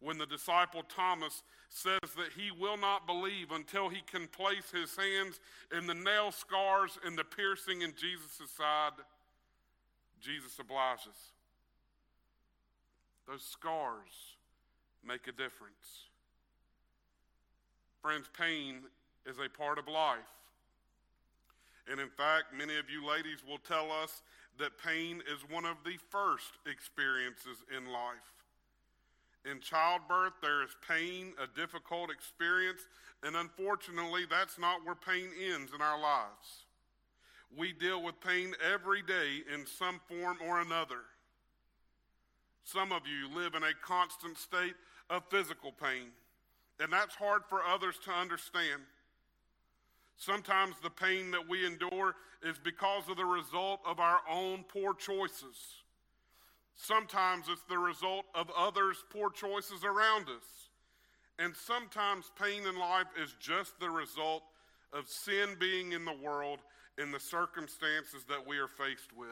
When 0.00 0.18
the 0.18 0.26
disciple 0.26 0.82
Thomas 0.82 1.42
says 1.68 2.10
that 2.16 2.32
he 2.36 2.50
will 2.50 2.76
not 2.76 3.06
believe 3.06 3.50
until 3.50 3.88
he 3.88 4.02
can 4.10 4.26
place 4.28 4.70
his 4.72 4.94
hands 4.96 5.40
in 5.76 5.86
the 5.86 5.94
nail 5.94 6.32
scars 6.32 6.98
and 7.04 7.16
the 7.16 7.24
piercing 7.24 7.82
in 7.82 7.92
Jesus' 7.92 8.50
side, 8.56 8.92
Jesus 10.20 10.58
obliges. 10.58 11.32
Those 13.26 13.42
scars 13.42 14.36
make 15.06 15.26
a 15.28 15.32
difference. 15.32 16.05
Friends, 18.06 18.30
pain 18.38 18.82
is 19.26 19.34
a 19.38 19.48
part 19.48 19.80
of 19.80 19.88
life. 19.88 20.30
And 21.90 21.98
in 21.98 22.08
fact, 22.08 22.54
many 22.56 22.78
of 22.78 22.88
you 22.88 23.04
ladies 23.04 23.42
will 23.44 23.58
tell 23.58 23.90
us 23.90 24.22
that 24.60 24.78
pain 24.78 25.24
is 25.26 25.40
one 25.50 25.64
of 25.64 25.78
the 25.84 25.96
first 26.08 26.52
experiences 26.70 27.64
in 27.76 27.92
life. 27.92 28.30
In 29.44 29.58
childbirth, 29.58 30.34
there 30.40 30.62
is 30.62 30.70
pain, 30.86 31.32
a 31.42 31.48
difficult 31.58 32.12
experience, 32.12 32.82
and 33.24 33.34
unfortunately, 33.34 34.22
that's 34.30 34.56
not 34.56 34.86
where 34.86 34.94
pain 34.94 35.26
ends 35.52 35.72
in 35.74 35.82
our 35.82 36.00
lives. 36.00 36.62
We 37.58 37.72
deal 37.72 38.00
with 38.04 38.20
pain 38.20 38.54
every 38.72 39.02
day 39.02 39.42
in 39.52 39.66
some 39.66 40.00
form 40.08 40.36
or 40.46 40.60
another. 40.60 41.02
Some 42.62 42.92
of 42.92 43.02
you 43.04 43.36
live 43.36 43.56
in 43.56 43.64
a 43.64 43.74
constant 43.82 44.38
state 44.38 44.76
of 45.10 45.24
physical 45.28 45.72
pain, 45.72 46.14
and 46.80 46.92
that's 46.92 47.14
hard 47.14 47.42
for 47.48 47.64
others 47.64 47.96
to 48.04 48.10
understand. 48.10 48.82
Sometimes 50.16 50.76
the 50.82 50.90
pain 50.90 51.30
that 51.32 51.48
we 51.48 51.66
endure 51.66 52.14
is 52.42 52.56
because 52.58 53.08
of 53.08 53.16
the 53.16 53.24
result 53.24 53.80
of 53.86 54.00
our 54.00 54.20
own 54.30 54.64
poor 54.68 54.94
choices. 54.94 55.82
Sometimes 56.74 57.46
it's 57.50 57.64
the 57.68 57.78
result 57.78 58.24
of 58.34 58.50
others' 58.56 59.02
poor 59.10 59.30
choices 59.30 59.84
around 59.84 60.28
us. 60.28 60.70
And 61.38 61.54
sometimes 61.54 62.30
pain 62.40 62.66
in 62.66 62.78
life 62.78 63.06
is 63.22 63.34
just 63.40 63.78
the 63.78 63.90
result 63.90 64.42
of 64.92 65.08
sin 65.08 65.56
being 65.58 65.92
in 65.92 66.04
the 66.04 66.16
world 66.22 66.60
in 66.98 67.10
the 67.10 67.20
circumstances 67.20 68.24
that 68.28 68.46
we 68.46 68.58
are 68.58 68.68
faced 68.68 69.12
with. 69.14 69.28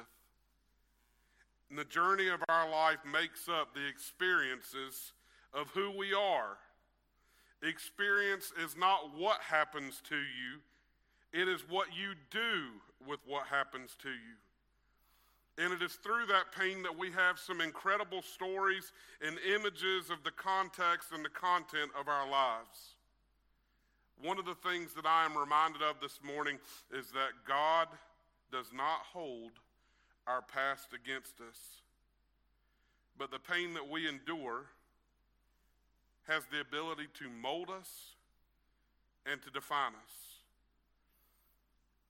And 1.71 1.79
the 1.79 1.85
journey 1.85 2.29
of 2.29 2.43
our 2.49 2.69
life 2.69 2.99
makes 3.11 3.49
up 3.49 3.75
the 3.75 3.87
experiences 3.87 5.13
of 5.55 5.71
who 5.71 5.91
we 5.91 6.13
are. 6.13 6.59
Experience 7.63 8.53
is 8.63 8.77
not 8.77 9.17
what 9.17 9.41
happens 9.41 10.03
to 10.09 10.17
you, 10.17 10.61
it 11.33 11.49
is 11.49 11.63
what 11.69 11.89
you 11.97 12.15
do 12.31 12.71
with 13.07 13.21
what 13.27 13.47
happens 13.47 13.97
to 14.03 14.11
you. 14.11 14.37
And 15.57 15.73
it 15.73 15.83
is 15.83 15.95
through 15.95 16.27
that 16.27 16.53
pain 16.59 16.83
that 16.83 16.99
we 16.99 17.13
have 17.13 17.39
some 17.39 17.61
incredible 17.61 18.23
stories 18.23 18.93
and 19.25 19.39
images 19.39 20.11
of 20.11 20.25
the 20.25 20.33
context 20.33 21.11
and 21.13 21.25
the 21.25 21.29
content 21.29 21.91
of 21.99 22.09
our 22.09 22.29
lives. 22.29 22.97
One 24.23 24.39
of 24.39 24.47
the 24.47 24.57
things 24.69 24.95
that 24.95 25.07
I 25.07 25.25
am 25.25 25.37
reminded 25.37 25.83
of 25.83 26.01
this 26.01 26.19
morning 26.25 26.59
is 26.93 27.11
that 27.13 27.47
God 27.47 27.89
does 28.51 28.73
not 28.75 29.01
hold 29.13 29.53
our 30.27 30.43
past 30.43 30.89
against 30.93 31.41
us, 31.41 31.59
but 33.19 33.31
the 33.31 33.39
pain 33.39 33.75
that 33.75 33.89
we 33.89 34.09
endure 34.09 34.67
has 36.29 36.45
the 36.51 36.61
ability 36.61 37.07
to 37.19 37.29
mold 37.29 37.71
us 37.71 38.15
and 39.31 39.41
to 39.43 39.51
define 39.51 39.93
us. 39.93 40.35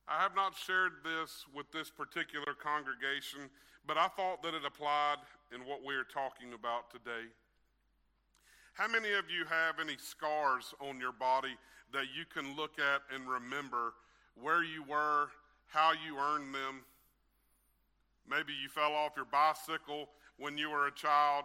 I 0.07 0.21
have 0.23 0.35
not 0.37 0.55
shared 0.57 0.93
this 1.03 1.47
with 1.55 1.71
this 1.73 1.91
particular 1.91 2.55
congregation, 2.55 3.49
but 3.87 3.97
I 3.97 4.09
thought 4.09 4.43
that 4.43 4.55
it 4.55 4.65
applied 4.67 5.17
in 5.55 5.63
what 5.63 5.85
we 5.85 5.95
are 5.95 6.05
talking 6.05 6.53
about 6.53 6.91
today. 6.91 7.27
How 8.75 8.89
many 8.89 9.13
of 9.13 9.31
you 9.31 9.45
have 9.49 9.79
any 9.81 9.97
scars 9.99 10.75
on 10.81 11.01
your 11.01 11.13
body 11.13 11.57
that 11.93 12.07
you 12.15 12.25
can 12.27 12.57
look 12.57 12.79
at 12.79 13.03
and 13.15 13.29
remember 13.29 13.95
where 14.41 14.65
you 14.65 14.83
were, 14.83 15.29
how 15.69 15.93
you 15.93 16.19
earned 16.19 16.55
them? 16.55 16.83
Maybe 18.29 18.53
you 18.53 18.69
fell 18.69 18.93
off 18.93 19.13
your 19.17 19.27
bicycle 19.27 20.09
when 20.39 20.59
you 20.59 20.71
were 20.71 20.87
a 20.87 20.93
child. 20.93 21.45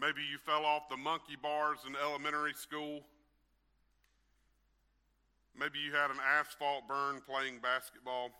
Maybe 0.00 0.22
you 0.24 0.38
fell 0.38 0.64
off 0.64 0.88
the 0.88 0.96
monkey 0.96 1.36
bars 1.36 1.80
in 1.86 1.94
elementary 1.94 2.54
school. 2.54 3.02
Maybe 5.52 5.78
you 5.78 5.92
had 5.92 6.10
an 6.10 6.16
asphalt 6.24 6.88
burn 6.88 7.20
playing 7.20 7.60
basketball. 7.60 8.30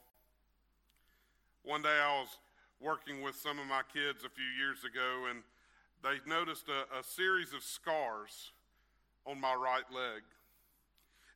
One 1.62 1.83
day 1.83 2.00
I 2.02 2.21
was 2.21 2.38
working 2.81 3.21
with 3.21 3.37
some 3.37 3.59
of 3.59 3.67
my 3.67 3.83
kids 3.93 4.25
a 4.25 4.33
few 4.33 4.49
years 4.57 4.88
ago, 4.88 5.29
and 5.29 5.43
they 6.02 6.25
noticed 6.25 6.64
a, 6.73 6.99
a 6.99 7.05
series 7.05 7.52
of 7.52 7.62
scars 7.62 8.52
on 9.26 9.38
my 9.38 9.52
right 9.52 9.85
leg. 9.93 10.23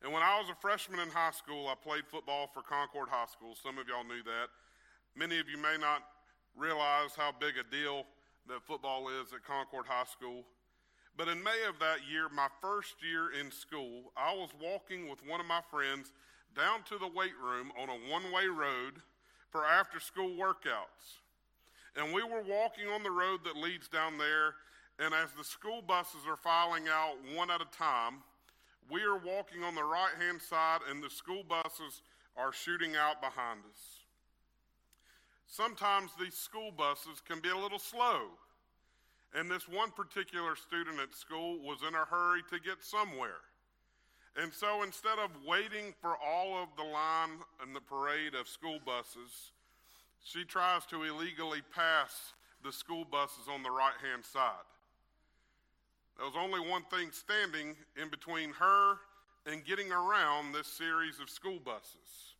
And 0.03 0.11
when 0.11 0.23
I 0.23 0.41
was 0.41 0.49
a 0.49 0.57
freshman 0.57 1.01
in 1.01 1.09
high 1.11 1.33
school, 1.33 1.69
I 1.69 1.75
played 1.77 2.07
football 2.09 2.49
for 2.49 2.63
Concord 2.63 3.11
High 3.11 3.29
School. 3.29 3.55
Some 3.63 3.77
of 3.77 3.89
y'all 3.89 4.09
knew 4.09 4.23
that. 4.25 4.49
Many 5.15 5.39
of 5.39 5.51
you 5.51 5.59
may 5.59 5.77
not 5.79 6.01
realize 6.57 7.13
how 7.15 7.29
big 7.39 7.61
a 7.61 7.65
deal 7.71 8.07
that 8.49 8.63
football 8.67 9.09
is 9.09 9.33
at 9.33 9.45
Concord 9.45 9.87
High 9.87 10.05
School. 10.11 10.45
But 11.17 11.29
in 11.29 11.43
May 11.43 11.63
of 11.69 11.79
that 11.79 11.99
year, 12.11 12.29
my 12.35 12.49
first 12.61 12.95
year 13.03 13.31
in 13.41 13.51
school, 13.51 14.13
I 14.17 14.35
was 14.35 14.51
walking 14.61 15.09
with 15.09 15.25
one 15.27 15.41
of 15.41 15.47
my 15.47 15.61
friends 15.71 16.13
down 16.57 16.83
to 16.89 16.99
the 16.99 17.09
weight 17.09 17.39
room 17.43 17.73
on 17.81 17.89
a 17.89 18.11
one 18.11 18.33
way 18.33 18.47
road 18.47 19.03
for 19.51 19.65
after 19.65 20.01
school 20.01 20.31
workouts. 20.31 21.23
And 21.97 22.13
we 22.13 22.23
were 22.23 22.43
walking 22.43 22.89
on 22.89 23.03
the 23.03 23.11
road 23.11 23.41
that 23.45 23.57
leads 23.57 23.89
down 23.89 24.19
there, 24.19 24.55
and 24.99 25.15
as 25.15 25.31
the 25.39 25.45
school 25.45 25.81
buses 25.81 26.23
are 26.27 26.37
filing 26.37 26.85
out 26.89 27.15
one 27.35 27.51
at 27.51 27.61
a 27.61 27.77
time, 27.77 28.23
we 28.91 29.03
are 29.03 29.17
walking 29.17 29.63
on 29.63 29.75
the 29.75 29.85
right 29.85 30.13
hand 30.19 30.43
side, 30.43 30.81
and 30.91 31.03
the 31.03 31.11
school 31.11 31.43
buses 31.49 32.03
are 32.37 32.53
shooting 32.53 32.97
out 32.97 33.21
behind 33.21 33.61
us. 33.71 34.04
Sometimes 35.55 36.11
these 36.19 36.35
school 36.35 36.73
buses 36.73 37.23
can 37.25 37.39
be 37.39 37.49
a 37.49 37.57
little 37.57 37.79
slow. 37.79 38.23
And 39.37 39.49
this 39.49 39.69
one 39.69 39.93
particular 39.93 40.57
student 40.57 40.99
at 40.99 41.15
school 41.15 41.61
was 41.61 41.79
in 41.87 41.95
a 41.95 42.05
hurry 42.05 42.41
to 42.51 42.59
get 42.59 42.83
somewhere. 42.83 43.39
And 44.37 44.53
so 44.53 44.83
instead 44.83 45.21
of 45.21 45.31
waiting 45.47 45.95
for 46.01 46.17
all 46.17 46.61
of 46.61 46.71
the 46.77 46.83
line 46.83 47.39
and 47.63 47.75
the 47.75 47.81
parade 47.81 48.35
of 48.35 48.49
school 48.49 48.81
buses, 48.85 49.53
she 50.25 50.43
tries 50.43 50.87
to 50.87 51.05
illegally 51.05 51.63
pass 51.73 52.33
the 52.65 52.73
school 52.73 53.05
buses 53.05 53.47
on 53.49 53.63
the 53.63 53.71
right 53.71 53.95
hand 54.03 54.25
side. 54.25 54.67
There 56.17 56.27
was 56.27 56.35
only 56.37 56.69
one 56.69 56.83
thing 56.91 57.11
standing 57.13 57.77
in 58.01 58.09
between 58.09 58.51
her 58.55 58.97
and 59.47 59.65
getting 59.65 59.93
around 59.93 60.53
this 60.53 60.67
series 60.67 61.21
of 61.21 61.31
school 61.31 61.61
buses. 61.65 62.35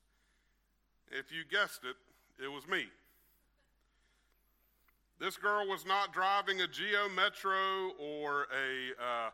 If 1.13 1.31
you 1.31 1.45
guessed 1.49 1.83
it, 1.85 1.95
it 2.43 2.49
was 2.49 2.67
me. 2.67 2.87
This 5.21 5.37
girl 5.37 5.69
was 5.69 5.87
not 5.87 6.13
driving 6.13 6.61
a 6.61 6.67
Geo 6.67 7.09
Metro 7.15 7.93
or 8.01 8.49
a 8.53 9.03
uh, 9.03 9.31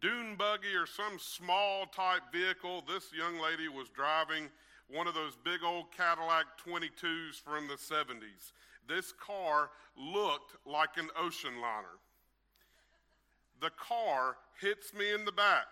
dune 0.00 0.36
buggy 0.36 0.74
or 0.74 0.86
some 0.86 1.18
small 1.18 1.84
type 1.86 2.22
vehicle. 2.32 2.82
This 2.88 3.12
young 3.12 3.38
lady 3.38 3.68
was 3.68 3.90
driving 3.90 4.48
one 4.88 5.06
of 5.06 5.14
those 5.14 5.36
big 5.44 5.62
old 5.62 5.92
Cadillac 5.94 6.46
22s 6.66 7.42
from 7.44 7.68
the 7.68 7.74
70s. 7.74 8.52
This 8.88 9.12
car 9.12 9.70
looked 9.98 10.56
like 10.66 10.96
an 10.96 11.10
ocean 11.20 11.60
liner. 11.60 11.98
The 13.60 13.70
car 13.70 14.36
hits 14.60 14.94
me 14.94 15.12
in 15.12 15.26
the 15.26 15.32
back, 15.32 15.66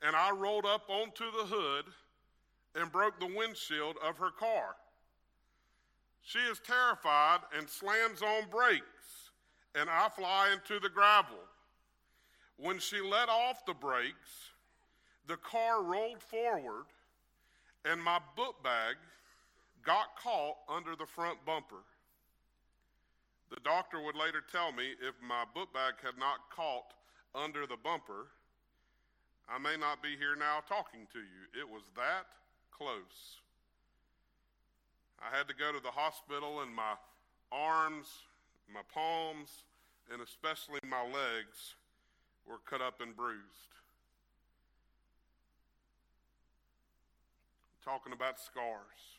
and 0.00 0.14
I 0.14 0.30
rolled 0.30 0.66
up 0.66 0.88
onto 0.88 1.24
the 1.24 1.46
hood 1.46 1.86
and 2.76 2.92
broke 2.92 3.18
the 3.18 3.26
windshield 3.26 3.96
of 4.06 4.18
her 4.18 4.30
car. 4.30 4.76
She 6.28 6.40
is 6.40 6.60
terrified 6.60 7.38
and 7.56 7.66
slams 7.66 8.20
on 8.20 8.50
brakes, 8.50 9.30
and 9.74 9.88
I 9.88 10.10
fly 10.10 10.50
into 10.52 10.78
the 10.78 10.90
gravel. 10.90 11.40
When 12.58 12.78
she 12.78 13.00
let 13.00 13.30
off 13.30 13.64
the 13.64 13.72
brakes, 13.72 14.52
the 15.26 15.38
car 15.38 15.82
rolled 15.82 16.22
forward, 16.22 16.84
and 17.86 18.02
my 18.02 18.18
book 18.36 18.62
bag 18.62 18.96
got 19.82 20.16
caught 20.22 20.56
under 20.68 20.94
the 20.94 21.06
front 21.06 21.38
bumper. 21.46 21.80
The 23.48 23.60
doctor 23.64 24.02
would 24.02 24.14
later 24.14 24.42
tell 24.52 24.70
me 24.70 24.84
if 25.00 25.14
my 25.26 25.44
book 25.54 25.72
bag 25.72 25.94
had 26.04 26.18
not 26.18 26.50
caught 26.54 26.92
under 27.34 27.66
the 27.66 27.78
bumper, 27.82 28.26
I 29.48 29.56
may 29.56 29.78
not 29.78 30.02
be 30.02 30.14
here 30.18 30.36
now 30.36 30.60
talking 30.68 31.06
to 31.10 31.20
you. 31.20 31.58
It 31.58 31.66
was 31.66 31.84
that 31.96 32.26
close. 32.70 33.40
I 35.20 35.36
had 35.36 35.48
to 35.48 35.54
go 35.54 35.72
to 35.72 35.82
the 35.82 35.90
hospital, 35.90 36.60
and 36.60 36.74
my 36.74 36.94
arms, 37.50 38.06
my 38.72 38.80
palms, 38.92 39.64
and 40.12 40.22
especially 40.22 40.80
my 40.88 41.02
legs 41.02 41.74
were 42.46 42.58
cut 42.68 42.80
up 42.80 43.00
and 43.00 43.16
bruised. 43.16 43.42
Talking 47.84 48.12
about 48.12 48.38
scars. 48.38 49.18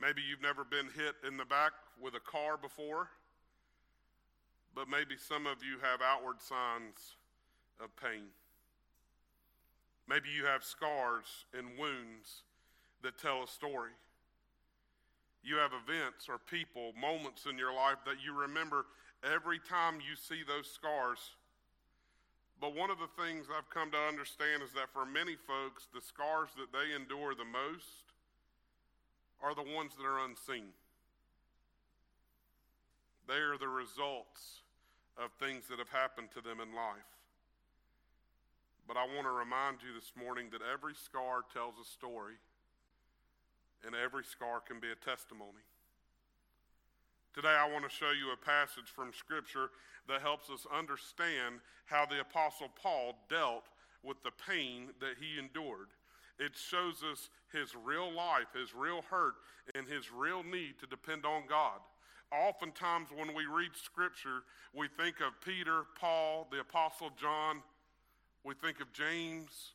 Maybe 0.00 0.22
you've 0.28 0.42
never 0.42 0.64
been 0.64 0.86
hit 0.94 1.14
in 1.26 1.36
the 1.36 1.44
back 1.44 1.72
with 2.00 2.14
a 2.14 2.20
car 2.20 2.56
before, 2.56 3.08
but 4.74 4.88
maybe 4.88 5.16
some 5.16 5.46
of 5.46 5.64
you 5.64 5.78
have 5.80 6.00
outward 6.02 6.40
signs 6.40 7.16
of 7.80 7.94
pain. 7.96 8.28
Maybe 10.08 10.28
you 10.28 10.44
have 10.44 10.62
scars 10.62 11.46
and 11.56 11.78
wounds 11.78 12.42
that 13.02 13.18
tell 13.18 13.42
a 13.42 13.48
story. 13.48 13.92
You 15.42 15.56
have 15.56 15.72
events 15.72 16.28
or 16.28 16.38
people, 16.38 16.92
moments 17.00 17.46
in 17.48 17.58
your 17.58 17.72
life 17.72 17.98
that 18.06 18.22
you 18.24 18.34
remember 18.34 18.86
every 19.22 19.58
time 19.58 20.02
you 20.02 20.16
see 20.16 20.42
those 20.46 20.70
scars. 20.70 21.18
But 22.60 22.74
one 22.74 22.90
of 22.90 22.98
the 22.98 23.12
things 23.22 23.46
I've 23.52 23.68
come 23.68 23.90
to 23.92 23.98
understand 24.08 24.62
is 24.62 24.72
that 24.72 24.92
for 24.92 25.04
many 25.04 25.36
folks, 25.36 25.88
the 25.92 26.00
scars 26.00 26.48
that 26.56 26.72
they 26.72 26.96
endure 26.96 27.34
the 27.34 27.44
most 27.44 28.16
are 29.42 29.54
the 29.54 29.66
ones 29.76 29.92
that 29.96 30.06
are 30.08 30.24
unseen. 30.24 30.72
They 33.28 33.42
are 33.42 33.58
the 33.58 33.68
results 33.68 34.64
of 35.18 35.32
things 35.38 35.68
that 35.68 35.78
have 35.78 35.90
happened 35.90 36.28
to 36.34 36.40
them 36.40 36.60
in 36.60 36.74
life. 36.74 37.10
But 38.86 38.96
I 38.96 39.04
want 39.04 39.26
to 39.26 39.34
remind 39.34 39.82
you 39.82 39.92
this 39.92 40.12
morning 40.14 40.48
that 40.52 40.62
every 40.62 40.94
scar 40.94 41.42
tells 41.52 41.74
a 41.76 41.84
story 41.84 42.38
and 43.84 43.94
every 43.94 44.24
scar 44.24 44.60
can 44.60 44.80
be 44.80 44.88
a 44.90 45.04
testimony. 45.04 45.64
Today, 47.34 47.56
I 47.58 47.70
want 47.70 47.84
to 47.84 47.94
show 47.94 48.12
you 48.12 48.32
a 48.32 48.36
passage 48.36 48.88
from 48.94 49.12
Scripture 49.12 49.68
that 50.08 50.22
helps 50.22 50.48
us 50.48 50.66
understand 50.72 51.60
how 51.84 52.06
the 52.06 52.20
Apostle 52.20 52.70
Paul 52.80 53.14
dealt 53.28 53.64
with 54.02 54.22
the 54.22 54.30
pain 54.46 54.88
that 55.00 55.16
he 55.20 55.38
endured. 55.38 55.88
It 56.38 56.52
shows 56.54 57.02
us 57.02 57.28
his 57.52 57.74
real 57.74 58.12
life, 58.12 58.46
his 58.54 58.74
real 58.74 59.02
hurt, 59.10 59.34
and 59.74 59.86
his 59.86 60.12
real 60.12 60.42
need 60.42 60.78
to 60.80 60.86
depend 60.86 61.26
on 61.26 61.42
God. 61.48 61.80
oftentimes 62.32 63.08
when 63.14 63.34
we 63.34 63.46
read 63.46 63.70
Scripture, 63.74 64.42
we 64.74 64.88
think 64.88 65.20
of 65.20 65.40
Peter, 65.44 65.82
Paul, 65.98 66.48
the 66.50 66.60
Apostle 66.60 67.10
John, 67.20 67.62
we 68.44 68.54
think 68.54 68.80
of 68.80 68.92
James, 68.92 69.72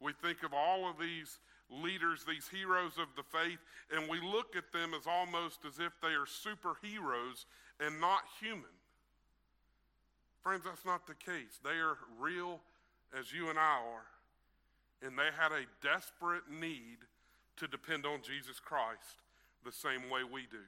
we 0.00 0.12
think 0.12 0.42
of 0.42 0.52
all 0.54 0.88
of 0.88 0.98
these 0.98 1.38
leaders, 1.70 2.24
these 2.26 2.48
heroes 2.48 2.92
of 2.98 3.08
the 3.16 3.22
faith, 3.22 3.58
and 3.94 4.08
we 4.08 4.20
look 4.20 4.56
at 4.56 4.72
them 4.72 4.92
as 4.94 5.06
almost 5.06 5.60
as 5.66 5.78
if 5.78 5.92
they 6.00 6.08
are 6.08 6.26
superheroes 6.26 7.44
and 7.80 8.00
not 8.00 8.22
human. 8.40 8.64
Friends, 10.42 10.64
that's 10.64 10.84
not 10.84 11.06
the 11.06 11.14
case. 11.14 11.60
They 11.62 11.78
are 11.78 11.98
real 12.18 12.60
as 13.18 13.32
you 13.32 13.50
and 13.50 13.58
I 13.58 13.78
are, 13.78 15.06
and 15.06 15.18
they 15.18 15.30
had 15.36 15.52
a 15.52 15.66
desperate 15.82 16.50
need 16.50 16.98
to 17.56 17.66
depend 17.66 18.06
on 18.06 18.20
Jesus 18.22 18.58
Christ 18.60 19.22
the 19.64 19.72
same 19.72 20.08
way 20.10 20.22
we 20.24 20.42
do. 20.50 20.64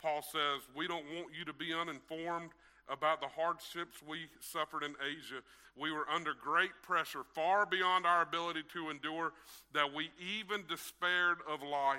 Paul 0.00 0.22
says, 0.22 0.62
We 0.76 0.86
don't 0.86 1.04
want 1.14 1.28
you 1.36 1.44
to 1.44 1.52
be 1.52 1.72
uninformed 1.72 2.50
about 2.90 3.20
the 3.20 3.28
hardships 3.28 4.02
we 4.06 4.26
suffered 4.40 4.82
in 4.82 4.94
Asia. 5.04 5.42
We 5.76 5.92
were 5.92 6.08
under 6.08 6.32
great 6.34 6.70
pressure, 6.82 7.22
far 7.34 7.66
beyond 7.66 8.06
our 8.06 8.22
ability 8.22 8.62
to 8.72 8.90
endure, 8.90 9.32
that 9.74 9.94
we 9.94 10.10
even 10.18 10.64
despaired 10.68 11.38
of 11.48 11.62
life. 11.62 11.98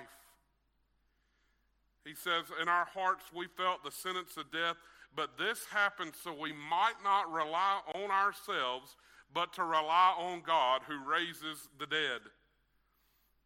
He 2.04 2.14
says, 2.14 2.44
In 2.60 2.68
our 2.68 2.86
hearts 2.86 3.24
we 3.34 3.46
felt 3.56 3.84
the 3.84 3.90
sentence 3.90 4.36
of 4.36 4.50
death, 4.50 4.76
but 5.14 5.38
this 5.38 5.64
happened 5.66 6.12
so 6.22 6.32
we 6.32 6.52
might 6.52 7.02
not 7.02 7.32
rely 7.32 7.80
on 7.94 8.10
ourselves, 8.10 8.96
but 9.34 9.52
to 9.54 9.64
rely 9.64 10.14
on 10.18 10.42
God 10.44 10.82
who 10.86 11.08
raises 11.08 11.68
the 11.78 11.86
dead. 11.86 12.20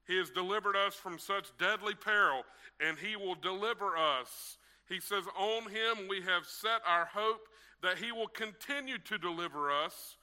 He 0.06 0.18
has 0.18 0.30
delivered 0.30 0.76
us 0.76 0.94
from 0.94 1.18
such 1.18 1.56
deadly 1.58 1.94
peril, 1.94 2.42
and 2.80 2.98
He 2.98 3.16
will 3.16 3.34
deliver 3.34 3.96
us. 3.96 4.58
He 4.88 5.00
says, 5.00 5.24
On 5.38 5.62
Him 5.64 6.08
we 6.08 6.20
have 6.22 6.46
set 6.46 6.80
our 6.86 7.06
hope 7.06 7.48
that 7.82 7.98
He 7.98 8.12
will 8.12 8.28
continue 8.28 8.98
to 8.98 9.18
deliver 9.18 9.70
us 9.70 10.16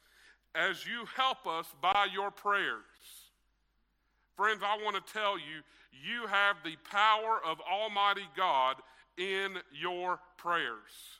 as 0.55 0.85
you 0.85 1.05
help 1.15 1.47
us 1.47 1.67
by 1.81 2.07
your 2.13 2.31
prayers. 2.31 2.83
Friends, 4.35 4.61
I 4.63 4.83
want 4.83 4.95
to 4.95 5.13
tell 5.13 5.37
you, 5.37 5.61
you 5.91 6.27
have 6.27 6.57
the 6.63 6.75
power 6.89 7.39
of 7.45 7.59
Almighty 7.61 8.27
God 8.35 8.77
in 9.17 9.57
your 9.71 10.19
prayers. 10.37 11.19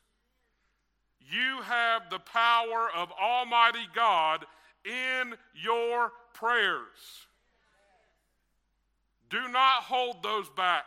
You 1.20 1.62
have 1.62 2.10
the 2.10 2.20
power 2.20 2.90
of 2.96 3.12
Almighty 3.12 3.88
God 3.94 4.46
in 4.86 5.36
your 5.54 6.12
prayers. 6.34 7.28
Do 9.30 9.48
not 9.50 9.84
hold 9.84 10.24
those 10.24 10.50
back. 10.50 10.84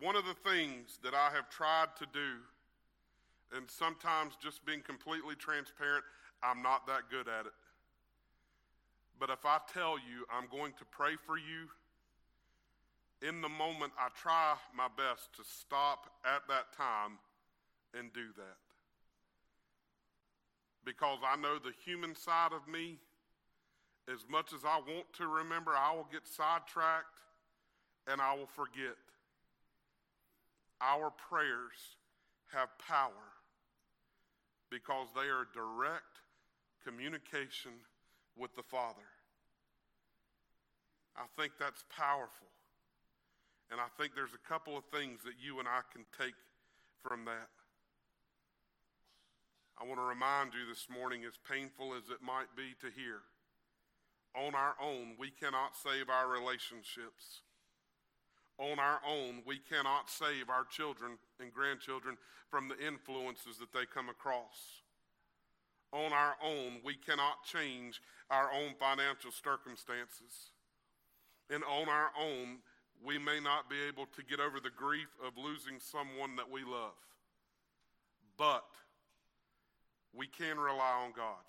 One 0.00 0.16
of 0.16 0.24
the 0.24 0.50
things 0.50 0.98
that 1.04 1.12
I 1.12 1.30
have 1.34 1.50
tried 1.50 1.88
to 1.98 2.06
do, 2.12 2.40
and 3.54 3.70
sometimes 3.70 4.32
just 4.42 4.64
being 4.64 4.80
completely 4.80 5.34
transparent, 5.34 6.04
I'm 6.42 6.62
not 6.62 6.86
that 6.86 7.10
good 7.10 7.28
at 7.28 7.44
it. 7.44 7.52
But 9.18 9.28
if 9.28 9.44
I 9.44 9.58
tell 9.72 9.98
you 9.98 10.24
I'm 10.32 10.48
going 10.50 10.72
to 10.78 10.84
pray 10.90 11.16
for 11.26 11.36
you, 11.36 11.68
in 13.20 13.42
the 13.42 13.50
moment 13.50 13.92
I 13.98 14.08
try 14.16 14.54
my 14.74 14.88
best 14.96 15.34
to 15.36 15.42
stop 15.44 16.10
at 16.24 16.48
that 16.48 16.72
time 16.74 17.18
and 17.92 18.10
do 18.14 18.32
that. 18.38 18.56
Because 20.86 21.18
I 21.22 21.36
know 21.36 21.58
the 21.58 21.74
human 21.84 22.16
side 22.16 22.52
of 22.52 22.66
me, 22.66 22.96
as 24.10 24.24
much 24.30 24.54
as 24.54 24.60
I 24.64 24.78
want 24.78 25.12
to 25.18 25.26
remember, 25.26 25.72
I 25.76 25.94
will 25.94 26.08
get 26.10 26.26
sidetracked 26.26 27.20
and 28.06 28.22
I 28.22 28.34
will 28.34 28.48
forget. 28.56 28.96
Our 30.80 31.10
prayers 31.10 31.96
have 32.52 32.68
power 32.78 33.36
because 34.70 35.08
they 35.14 35.28
are 35.28 35.46
direct 35.52 36.22
communication 36.84 37.72
with 38.36 38.54
the 38.56 38.62
Father. 38.62 39.08
I 41.16 41.24
think 41.38 41.52
that's 41.58 41.84
powerful. 41.94 42.48
And 43.70 43.80
I 43.80 43.86
think 43.98 44.14
there's 44.14 44.34
a 44.34 44.48
couple 44.48 44.76
of 44.76 44.84
things 44.86 45.20
that 45.24 45.34
you 45.38 45.58
and 45.58 45.68
I 45.68 45.82
can 45.92 46.04
take 46.18 46.34
from 47.02 47.24
that. 47.26 47.50
I 49.80 49.86
want 49.86 49.98
to 50.00 50.04
remind 50.04 50.52
you 50.54 50.66
this 50.68 50.88
morning, 50.92 51.24
as 51.24 51.38
painful 51.48 51.94
as 51.94 52.10
it 52.10 52.20
might 52.20 52.52
be 52.56 52.74
to 52.80 52.92
hear, 52.92 53.20
on 54.36 54.54
our 54.54 54.74
own, 54.80 55.16
we 55.18 55.30
cannot 55.30 55.74
save 55.74 56.08
our 56.08 56.28
relationships 56.28 57.42
on 58.60 58.78
our 58.78 59.00
own, 59.08 59.42
we 59.46 59.58
cannot 59.58 60.10
save 60.10 60.50
our 60.50 60.64
children 60.64 61.12
and 61.40 61.52
grandchildren 61.52 62.18
from 62.50 62.68
the 62.68 62.78
influences 62.86 63.56
that 63.58 63.72
they 63.72 63.86
come 63.86 64.10
across. 64.10 64.82
On 65.92 66.12
our 66.12 66.36
own, 66.44 66.80
we 66.84 66.94
cannot 66.94 67.42
change 67.44 68.02
our 68.30 68.52
own 68.52 68.74
financial 68.78 69.32
circumstances. 69.32 70.52
And 71.48 71.64
on 71.64 71.88
our 71.88 72.10
own, 72.20 72.58
we 73.02 73.18
may 73.18 73.40
not 73.40 73.70
be 73.70 73.76
able 73.88 74.06
to 74.14 74.22
get 74.22 74.40
over 74.40 74.60
the 74.60 74.76
grief 74.76 75.08
of 75.26 75.32
losing 75.42 75.80
someone 75.80 76.36
that 76.36 76.50
we 76.50 76.62
love. 76.62 77.00
But 78.36 78.68
we 80.14 80.26
can 80.26 80.58
rely 80.58 81.02
on 81.04 81.12
God. 81.16 81.48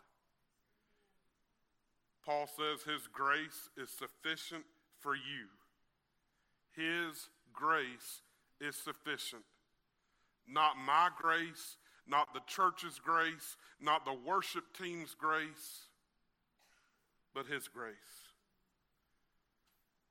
Paul 2.25 2.47
says 2.47 2.83
his 2.83 3.07
grace 3.07 3.69
is 3.75 3.89
sufficient 3.89 4.63
for 5.01 5.15
you 5.15 5.49
his 6.75 7.29
grace 7.53 8.21
is 8.59 8.75
sufficient. 8.75 9.43
Not 10.47 10.77
my 10.77 11.09
grace, 11.19 11.77
not 12.07 12.33
the 12.33 12.41
church's 12.47 12.99
grace, 12.99 13.55
not 13.79 14.05
the 14.05 14.13
worship 14.13 14.65
team's 14.77 15.15
grace, 15.17 15.87
but 17.33 17.45
His 17.45 17.67
grace. 17.67 17.95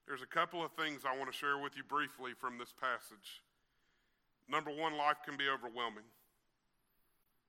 There's 0.06 0.22
a 0.22 0.26
couple 0.26 0.64
of 0.64 0.72
things 0.72 1.02
I 1.04 1.16
want 1.16 1.30
to 1.30 1.36
share 1.36 1.58
with 1.58 1.76
you 1.76 1.84
briefly 1.84 2.32
from 2.38 2.58
this 2.58 2.74
passage. 2.80 3.42
Number 4.48 4.70
one, 4.70 4.96
life 4.96 5.18
can 5.24 5.36
be 5.36 5.46
overwhelming. 5.46 6.08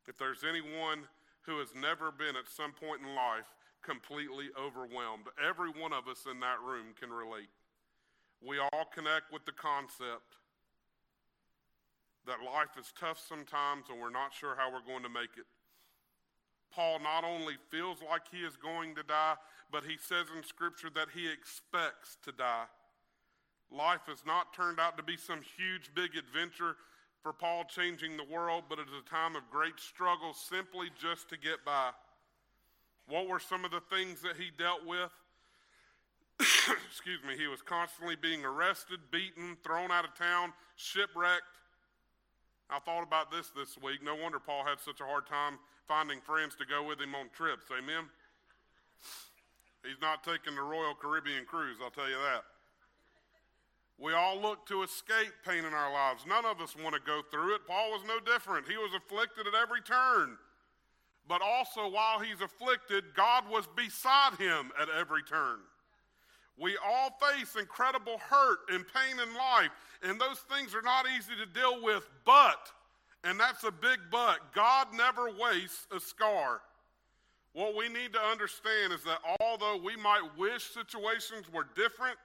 If 0.07 0.17
there's 0.17 0.43
anyone 0.43 1.07
who 1.43 1.57
has 1.59 1.73
never 1.73 2.11
been 2.11 2.35
at 2.35 2.45
some 2.45 2.73
point 2.73 3.01
in 3.01 3.15
life 3.15 3.49
completely 3.81 4.49
overwhelmed, 4.53 5.25
every 5.41 5.71
one 5.71 5.93
of 5.93 6.07
us 6.07 6.27
in 6.29 6.39
that 6.41 6.61
room 6.61 6.93
can 6.99 7.09
relate 7.09 7.49
we 8.45 8.59
all 8.59 8.85
connect 8.93 9.31
with 9.31 9.45
the 9.45 9.51
concept 9.51 10.37
that 12.25 12.37
life 12.45 12.73
is 12.79 12.93
tough 12.99 13.19
sometimes 13.19 13.85
and 13.89 13.99
we're 13.99 14.09
not 14.09 14.33
sure 14.33 14.55
how 14.57 14.71
we're 14.71 14.85
going 14.85 15.03
to 15.03 15.09
make 15.09 15.37
it. 15.37 15.45
Paul 16.73 16.99
not 16.99 17.23
only 17.23 17.55
feels 17.69 17.97
like 18.07 18.21
he 18.31 18.39
is 18.39 18.55
going 18.55 18.95
to 18.95 19.03
die, 19.03 19.35
but 19.71 19.83
he 19.83 19.97
says 19.97 20.27
in 20.35 20.43
Scripture 20.43 20.89
that 20.95 21.07
he 21.13 21.29
expects 21.29 22.17
to 22.23 22.31
die. 22.31 22.65
Life 23.71 24.01
has 24.07 24.23
not 24.25 24.53
turned 24.53 24.79
out 24.79 24.97
to 24.97 25.03
be 25.03 25.17
some 25.17 25.41
huge, 25.57 25.91
big 25.95 26.11
adventure 26.15 26.75
for 27.21 27.33
Paul 27.33 27.65
changing 27.65 28.17
the 28.17 28.25
world, 28.25 28.63
but 28.69 28.79
it 28.79 28.87
is 28.87 28.93
a 29.05 29.09
time 29.09 29.35
of 29.35 29.43
great 29.51 29.79
struggle 29.79 30.33
simply 30.33 30.87
just 30.99 31.29
to 31.29 31.37
get 31.37 31.63
by. 31.65 31.91
What 33.07 33.27
were 33.27 33.39
some 33.39 33.65
of 33.65 33.71
the 33.71 33.81
things 33.93 34.21
that 34.21 34.37
he 34.37 34.51
dealt 34.57 34.85
with? 34.85 35.11
excuse 36.89 37.19
me, 37.27 37.37
he 37.37 37.47
was 37.47 37.61
constantly 37.61 38.15
being 38.15 38.45
arrested, 38.45 38.99
beaten, 39.11 39.57
thrown 39.63 39.91
out 39.91 40.05
of 40.05 40.15
town, 40.15 40.53
shipwrecked. 40.75 41.57
I 42.69 42.79
thought 42.79 43.03
about 43.03 43.31
this 43.31 43.51
this 43.55 43.77
week. 43.81 44.03
No 44.03 44.15
wonder 44.15 44.39
Paul 44.39 44.63
had 44.63 44.79
such 44.79 45.01
a 45.01 45.05
hard 45.05 45.27
time 45.27 45.59
finding 45.87 46.21
friends 46.21 46.55
to 46.55 46.65
go 46.65 46.83
with 46.83 46.99
him 47.01 47.15
on 47.15 47.29
trips. 47.35 47.65
Amen? 47.71 48.07
He's 49.83 49.99
not 50.01 50.23
taking 50.23 50.55
the 50.55 50.61
Royal 50.61 50.95
Caribbean 50.95 51.45
cruise, 51.45 51.77
I'll 51.83 51.91
tell 51.91 52.09
you 52.09 52.15
that. 52.15 52.43
We 53.97 54.13
all 54.13 54.39
look 54.39 54.65
to 54.67 54.81
escape 54.83 55.33
pain 55.45 55.65
in 55.65 55.73
our 55.73 55.93
lives. 55.93 56.25
None 56.25 56.45
of 56.45 56.59
us 56.59 56.75
want 56.75 56.95
to 56.95 57.01
go 57.05 57.21
through 57.29 57.55
it. 57.55 57.67
Paul 57.67 57.91
was 57.91 58.01
no 58.07 58.19
different. 58.19 58.67
He 58.67 58.77
was 58.77 58.91
afflicted 58.95 59.45
at 59.45 59.53
every 59.53 59.81
turn. 59.81 60.37
But 61.27 61.41
also, 61.43 61.87
while 61.87 62.19
he's 62.19 62.41
afflicted, 62.41 63.13
God 63.15 63.43
was 63.47 63.67
beside 63.75 64.35
him 64.39 64.71
at 64.81 64.89
every 64.89 65.21
turn. 65.21 65.59
We 66.61 66.77
all 66.85 67.17
face 67.19 67.55
incredible 67.55 68.19
hurt 68.19 68.59
and 68.69 68.85
pain 68.93 69.19
in 69.19 69.35
life, 69.35 69.71
and 70.03 70.21
those 70.21 70.37
things 70.55 70.75
are 70.75 70.83
not 70.83 71.07
easy 71.17 71.33
to 71.39 71.59
deal 71.59 71.83
with, 71.83 72.07
but, 72.23 72.71
and 73.23 73.39
that's 73.39 73.63
a 73.63 73.71
big 73.71 73.97
but, 74.11 74.53
God 74.53 74.89
never 74.95 75.31
wastes 75.31 75.87
a 75.91 75.99
scar. 75.99 76.61
What 77.53 77.75
we 77.75 77.89
need 77.89 78.13
to 78.13 78.19
understand 78.19 78.93
is 78.93 79.03
that 79.05 79.19
although 79.39 79.81
we 79.83 79.95
might 79.95 80.21
wish 80.37 80.69
situations 80.71 81.51
were 81.51 81.65
different, 81.75 82.17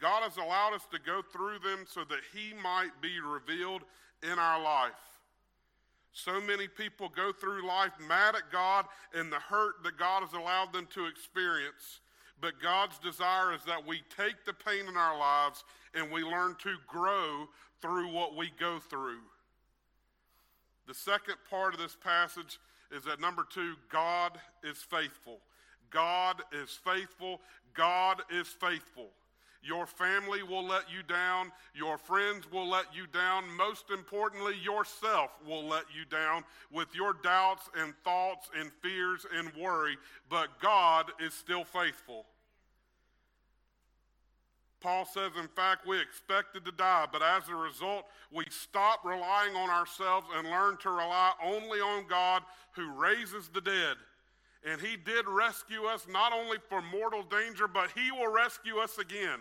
God 0.00 0.22
has 0.22 0.36
allowed 0.36 0.74
us 0.74 0.86
to 0.92 1.00
go 1.00 1.22
through 1.22 1.58
them 1.58 1.86
so 1.88 2.04
that 2.04 2.20
He 2.32 2.54
might 2.62 2.90
be 3.02 3.18
revealed 3.18 3.82
in 4.22 4.38
our 4.38 4.62
life. 4.62 4.92
So 6.12 6.40
many 6.40 6.68
people 6.68 7.10
go 7.14 7.32
through 7.32 7.66
life 7.66 7.92
mad 8.08 8.36
at 8.36 8.52
God 8.52 8.86
and 9.12 9.30
the 9.30 9.36
hurt 9.40 9.82
that 9.82 9.98
God 9.98 10.22
has 10.22 10.32
allowed 10.34 10.72
them 10.72 10.86
to 10.94 11.06
experience 11.06 12.00
But 12.40 12.60
God's 12.62 12.98
desire 12.98 13.54
is 13.54 13.64
that 13.64 13.86
we 13.86 14.02
take 14.16 14.44
the 14.44 14.52
pain 14.52 14.86
in 14.88 14.96
our 14.96 15.18
lives 15.18 15.64
and 15.94 16.10
we 16.10 16.22
learn 16.22 16.56
to 16.62 16.74
grow 16.86 17.48
through 17.80 18.12
what 18.12 18.36
we 18.36 18.50
go 18.58 18.78
through. 18.78 19.20
The 20.86 20.94
second 20.94 21.36
part 21.50 21.74
of 21.74 21.80
this 21.80 21.96
passage 21.96 22.58
is 22.92 23.04
that 23.04 23.20
number 23.20 23.44
two, 23.48 23.74
God 23.90 24.38
is 24.62 24.78
faithful. 24.78 25.40
God 25.90 26.42
is 26.52 26.70
faithful. 26.70 27.40
God 27.74 28.22
is 28.30 28.46
faithful. 28.48 29.08
Your 29.66 29.86
family 29.86 30.42
will 30.42 30.64
let 30.64 30.90
you 30.90 31.02
down. 31.02 31.50
Your 31.74 31.98
friends 31.98 32.50
will 32.50 32.68
let 32.68 32.86
you 32.94 33.06
down. 33.06 33.44
Most 33.56 33.90
importantly, 33.90 34.54
yourself 34.62 35.30
will 35.46 35.64
let 35.64 35.84
you 35.92 36.04
down 36.04 36.44
with 36.70 36.94
your 36.94 37.14
doubts 37.14 37.68
and 37.76 37.92
thoughts 38.04 38.48
and 38.58 38.70
fears 38.82 39.26
and 39.36 39.50
worry. 39.60 39.96
But 40.30 40.60
God 40.60 41.10
is 41.20 41.34
still 41.34 41.64
faithful. 41.64 42.26
Paul 44.80 45.04
says, 45.04 45.32
in 45.40 45.48
fact, 45.48 45.86
we 45.86 46.00
expected 46.00 46.64
to 46.64 46.70
die, 46.70 47.06
but 47.10 47.22
as 47.22 47.48
a 47.48 47.54
result, 47.54 48.04
we 48.30 48.44
stop 48.50 49.04
relying 49.04 49.56
on 49.56 49.70
ourselves 49.70 50.28
and 50.36 50.48
learn 50.48 50.76
to 50.78 50.90
rely 50.90 51.32
only 51.42 51.80
on 51.80 52.06
God 52.06 52.42
who 52.72 52.92
raises 52.92 53.48
the 53.48 53.60
dead. 53.60 53.96
And 54.64 54.80
he 54.80 54.96
did 54.96 55.26
rescue 55.26 55.84
us 55.84 56.06
not 56.08 56.32
only 56.32 56.58
from 56.68 56.84
mortal 56.86 57.22
danger, 57.22 57.66
but 57.66 57.90
he 57.96 58.12
will 58.12 58.30
rescue 58.30 58.78
us 58.78 58.98
again. 58.98 59.40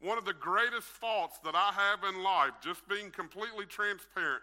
One 0.00 0.18
of 0.18 0.24
the 0.24 0.34
greatest 0.34 0.86
faults 0.86 1.38
that 1.44 1.54
I 1.54 1.72
have 1.72 2.04
in 2.04 2.22
life, 2.22 2.52
just 2.62 2.86
being 2.88 3.10
completely 3.10 3.64
transparent, 3.64 4.42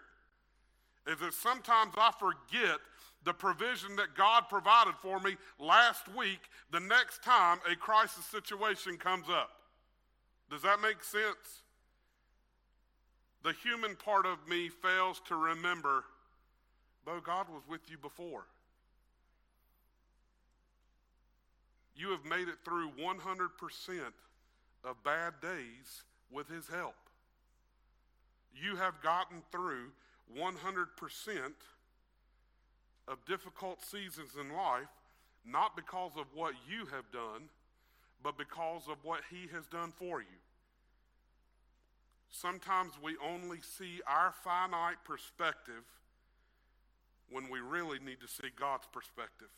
is 1.06 1.18
that 1.20 1.34
sometimes 1.34 1.94
I 1.96 2.10
forget 2.18 2.78
the 3.24 3.32
provision 3.32 3.96
that 3.96 4.14
God 4.16 4.44
provided 4.48 4.94
for 5.00 5.20
me 5.20 5.36
last 5.58 6.14
week 6.14 6.40
the 6.70 6.80
next 6.80 7.22
time 7.22 7.58
a 7.70 7.76
crisis 7.76 8.24
situation 8.26 8.96
comes 8.96 9.26
up. 9.30 9.50
Does 10.50 10.62
that 10.62 10.80
make 10.80 11.02
sense? 11.02 11.62
The 13.42 13.54
human 13.62 13.96
part 13.96 14.26
of 14.26 14.38
me 14.48 14.68
fails 14.68 15.20
to 15.28 15.36
remember, 15.36 16.04
though 17.06 17.20
God 17.20 17.48
was 17.48 17.62
with 17.68 17.80
you 17.90 17.98
before. 17.98 18.46
You 21.96 22.10
have 22.10 22.24
made 22.24 22.48
it 22.48 22.56
through 22.64 22.90
100% 22.98 23.18
of 24.84 25.02
bad 25.02 25.34
days 25.40 26.04
with 26.30 26.48
His 26.48 26.68
help. 26.68 26.94
You 28.54 28.76
have 28.76 29.02
gotten 29.02 29.42
through 29.50 29.90
100% 30.38 30.54
of 33.08 33.24
difficult 33.26 33.82
seasons 33.82 34.30
in 34.40 34.54
life, 34.54 34.88
not 35.44 35.76
because 35.76 36.12
of 36.16 36.26
what 36.34 36.54
you 36.68 36.86
have 36.86 37.10
done, 37.12 37.48
but 38.22 38.38
because 38.38 38.82
of 38.88 38.96
what 39.02 39.20
He 39.30 39.48
has 39.52 39.66
done 39.66 39.92
for 39.96 40.20
you. 40.20 40.38
Sometimes 42.30 42.92
we 43.02 43.16
only 43.24 43.58
see 43.60 44.00
our 44.08 44.32
finite 44.42 44.96
perspective 45.04 45.84
when 47.30 47.48
we 47.48 47.60
really 47.60 47.98
need 47.98 48.20
to 48.20 48.28
see 48.28 48.48
God's 48.58 48.86
perspective. 48.92 49.48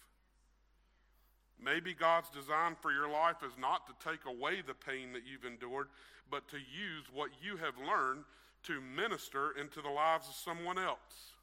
Maybe 1.63 1.95
God's 1.95 2.31
design 2.31 2.77
for 2.81 2.93
your 2.93 3.09
life 3.09 3.37
is 3.45 3.59
not 3.59 3.87
to 3.87 4.09
take 4.09 4.25
away 4.27 4.63
the 4.67 4.75
pain 4.75 5.13
that 5.13 5.23
you've 5.27 5.45
endured, 5.45 5.89
but 6.31 6.49
to 6.49 6.57
use 6.57 7.05
what 7.13 7.31
you 7.43 7.57
have 7.57 7.75
learned 7.79 8.25
to 8.65 8.81
minister 8.81 9.53
into 9.61 9.81
the 9.81 9.89
lives 9.89 10.29
of 10.29 10.35
someone 10.35 10.79
else. 10.79 11.35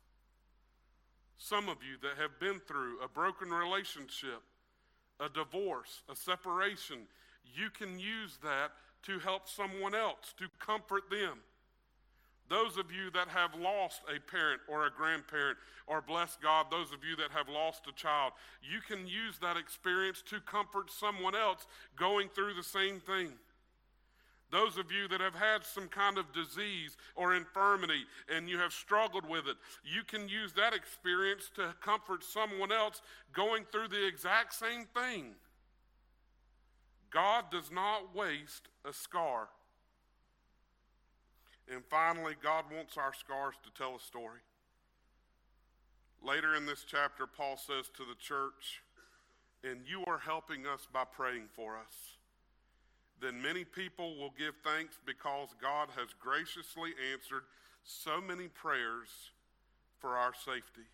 Some 1.37 1.67
of 1.67 1.77
you 1.83 1.97
that 2.01 2.21
have 2.21 2.39
been 2.39 2.61
through 2.67 3.01
a 3.01 3.07
broken 3.07 3.49
relationship, 3.49 4.41
a 5.19 5.29
divorce, 5.29 6.03
a 6.09 6.15
separation, 6.15 7.07
you 7.55 7.69
can 7.69 7.99
use 7.99 8.37
that 8.43 8.71
to 9.03 9.19
help 9.19 9.49
someone 9.49 9.95
else, 9.95 10.33
to 10.37 10.45
comfort 10.59 11.09
them. 11.09 11.39
Those 12.53 12.77
of 12.77 12.91
you 12.91 13.09
that 13.15 13.29
have 13.29 13.59
lost 13.59 14.01
a 14.15 14.19
parent 14.19 14.61
or 14.67 14.85
a 14.85 14.91
grandparent, 14.91 15.57
or 15.87 16.03
bless 16.03 16.37
God, 16.39 16.67
those 16.69 16.93
of 16.93 17.03
you 17.03 17.15
that 17.15 17.31
have 17.31 17.49
lost 17.49 17.87
a 17.87 17.91
child, 17.93 18.33
you 18.61 18.79
can 18.79 19.07
use 19.07 19.39
that 19.41 19.57
experience 19.57 20.21
to 20.29 20.39
comfort 20.39 20.91
someone 20.91 21.33
else 21.33 21.65
going 21.95 22.29
through 22.29 22.53
the 22.53 22.61
same 22.61 22.99
thing. 22.99 23.29
Those 24.51 24.77
of 24.77 24.91
you 24.91 25.07
that 25.07 25.19
have 25.19 25.33
had 25.33 25.65
some 25.65 25.87
kind 25.87 26.19
of 26.19 26.31
disease 26.31 26.95
or 27.15 27.33
infirmity 27.33 28.03
and 28.31 28.47
you 28.47 28.59
have 28.59 28.71
struggled 28.71 29.27
with 29.27 29.47
it, 29.47 29.57
you 29.83 30.03
can 30.03 30.29
use 30.29 30.53
that 30.53 30.75
experience 30.75 31.49
to 31.55 31.73
comfort 31.81 32.23
someone 32.23 32.71
else 32.71 33.01
going 33.33 33.63
through 33.71 33.87
the 33.87 34.05
exact 34.05 34.53
same 34.53 34.85
thing. 34.93 35.33
God 37.09 37.45
does 37.49 37.71
not 37.71 38.15
waste 38.15 38.67
a 38.87 38.93
scar. 38.93 39.47
And 41.71 41.83
finally, 41.89 42.35
God 42.41 42.65
wants 42.73 42.97
our 42.97 43.13
scars 43.13 43.55
to 43.63 43.71
tell 43.77 43.95
a 43.95 43.99
story. 43.99 44.39
Later 46.21 46.55
in 46.55 46.65
this 46.65 46.85
chapter, 46.87 47.27
Paul 47.27 47.57
says 47.57 47.89
to 47.97 48.03
the 48.03 48.15
church, 48.19 48.81
And 49.63 49.81
you 49.85 50.03
are 50.07 50.19
helping 50.19 50.65
us 50.65 50.87
by 50.91 51.03
praying 51.03 51.47
for 51.55 51.75
us. 51.77 52.17
Then 53.21 53.41
many 53.41 53.63
people 53.63 54.17
will 54.17 54.33
give 54.37 54.55
thanks 54.63 54.97
because 55.05 55.49
God 55.61 55.89
has 55.95 56.09
graciously 56.19 56.91
answered 57.13 57.43
so 57.83 58.19
many 58.19 58.47
prayers 58.47 59.31
for 59.99 60.17
our 60.17 60.33
safety. 60.33 60.87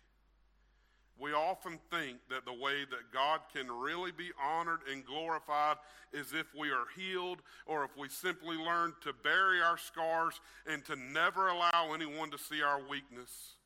We 1.20 1.32
often 1.34 1.78
think 1.90 2.16
that 2.30 2.46
the 2.46 2.52
way 2.52 2.86
that 2.90 3.12
God 3.12 3.40
can 3.54 3.70
really 3.70 4.10
be 4.10 4.30
honored 4.42 4.80
and 4.90 5.04
glorified 5.04 5.76
is 6.14 6.32
if 6.32 6.46
we 6.58 6.70
are 6.70 6.86
healed 6.96 7.42
or 7.66 7.84
if 7.84 7.90
we 7.96 8.08
simply 8.08 8.56
learn 8.56 8.94
to 9.02 9.12
bury 9.12 9.60
our 9.60 9.76
scars 9.76 10.40
and 10.66 10.82
to 10.86 10.96
never 10.96 11.48
allow 11.48 11.92
anyone 11.94 12.30
to 12.30 12.38
see 12.38 12.62
our 12.62 12.80
weakness. 12.88 13.56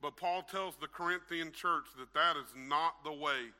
But 0.00 0.16
Paul 0.16 0.42
tells 0.42 0.76
the 0.76 0.86
Corinthian 0.86 1.50
church 1.50 1.86
that 1.98 2.14
that 2.14 2.36
is 2.36 2.54
not 2.56 3.02
the 3.02 3.12
way. 3.12 3.50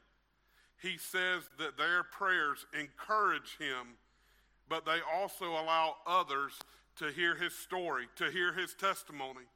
He 0.81 0.97
says 0.97 1.43
that 1.59 1.77
their 1.77 2.05
prayers 2.05 2.65
encourage 2.79 3.57
him, 3.59 3.97
but 4.69 4.87
they 4.87 5.01
also 5.13 5.47
allow 5.47 5.97
others 6.07 6.53
to 6.99 7.11
hear 7.11 7.35
his 7.35 7.55
story, 7.55 8.07
to 8.17 8.31
hear 8.31 8.53
his 8.53 8.75
testimony. 8.75 9.47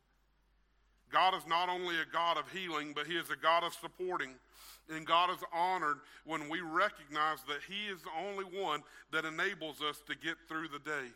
God 1.12 1.34
is 1.34 1.46
not 1.46 1.68
only 1.68 1.96
a 1.96 2.12
God 2.12 2.38
of 2.38 2.50
healing, 2.50 2.92
but 2.94 3.06
He 3.06 3.14
is 3.14 3.30
a 3.30 3.36
God 3.36 3.64
of 3.64 3.74
supporting. 3.74 4.30
And 4.88 5.06
God 5.06 5.30
is 5.30 5.38
honored 5.52 5.98
when 6.24 6.48
we 6.48 6.60
recognize 6.60 7.38
that 7.46 7.60
He 7.68 7.92
is 7.92 8.00
the 8.02 8.28
only 8.28 8.44
one 8.44 8.82
that 9.12 9.24
enables 9.24 9.82
us 9.82 10.00
to 10.06 10.14
get 10.14 10.36
through 10.48 10.68
the 10.68 10.78
day. 10.78 11.12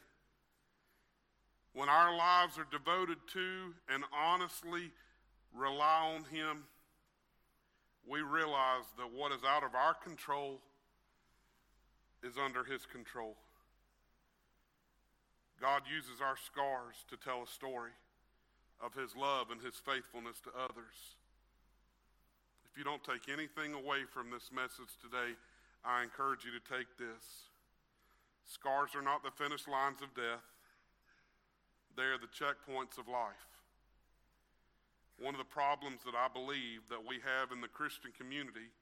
When 1.72 1.88
our 1.88 2.16
lives 2.16 2.56
are 2.58 2.66
devoted 2.70 3.18
to 3.32 3.74
and 3.92 4.04
honestly 4.16 4.90
rely 5.52 6.14
on 6.14 6.24
Him, 6.24 6.64
we 8.08 8.20
realize 8.20 8.84
that 8.98 9.12
what 9.12 9.32
is 9.32 9.42
out 9.46 9.64
of 9.64 9.74
our 9.74 9.94
control 9.94 10.60
is 12.22 12.34
under 12.42 12.64
His 12.64 12.86
control. 12.86 13.36
God 15.60 15.82
uses 15.92 16.20
our 16.20 16.36
scars 16.36 16.96
to 17.08 17.16
tell 17.16 17.42
a 17.42 17.46
story 17.46 17.92
of 18.82 18.94
his 18.94 19.14
love 19.16 19.50
and 19.50 19.60
his 19.60 19.76
faithfulness 19.76 20.40
to 20.44 20.50
others. 20.56 21.18
If 22.70 22.78
you 22.78 22.84
don't 22.84 23.04
take 23.04 23.30
anything 23.30 23.74
away 23.74 24.02
from 24.10 24.30
this 24.30 24.50
message 24.50 24.98
today, 24.98 25.38
I 25.84 26.02
encourage 26.02 26.44
you 26.44 26.50
to 26.50 26.64
take 26.64 26.90
this. 26.98 27.50
Scars 28.44 28.94
are 28.94 29.02
not 29.04 29.22
the 29.22 29.30
finish 29.30 29.68
lines 29.68 30.02
of 30.02 30.14
death, 30.14 30.44
they 31.96 32.10
are 32.10 32.18
the 32.18 32.32
checkpoints 32.32 32.98
of 32.98 33.06
life. 33.06 33.48
One 35.18 35.34
of 35.34 35.38
the 35.38 35.46
problems 35.46 36.02
that 36.04 36.18
I 36.18 36.26
believe 36.26 36.82
that 36.90 37.06
we 37.06 37.22
have 37.22 37.52
in 37.52 37.60
the 37.60 37.70
Christian 37.70 38.10
community 38.18 38.74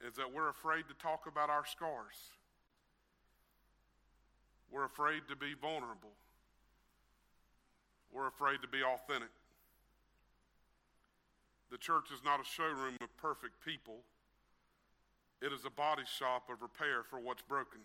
is 0.00 0.16
that 0.16 0.32
we're 0.32 0.48
afraid 0.48 0.88
to 0.88 0.94
talk 0.94 1.28
about 1.28 1.50
our 1.50 1.66
scars. 1.66 2.16
We're 4.72 4.86
afraid 4.86 5.28
to 5.28 5.36
be 5.36 5.52
vulnerable. 5.60 6.16
We're 8.12 8.28
afraid 8.28 8.62
to 8.62 8.68
be 8.68 8.82
authentic. 8.82 9.30
The 11.70 11.78
church 11.78 12.10
is 12.12 12.24
not 12.24 12.40
a 12.40 12.44
showroom 12.44 12.96
of 13.00 13.16
perfect 13.16 13.64
people, 13.64 14.00
it 15.40 15.52
is 15.52 15.64
a 15.64 15.70
body 15.70 16.02
shop 16.04 16.50
of 16.52 16.60
repair 16.60 17.02
for 17.08 17.18
what's 17.18 17.42
broken. 17.42 17.80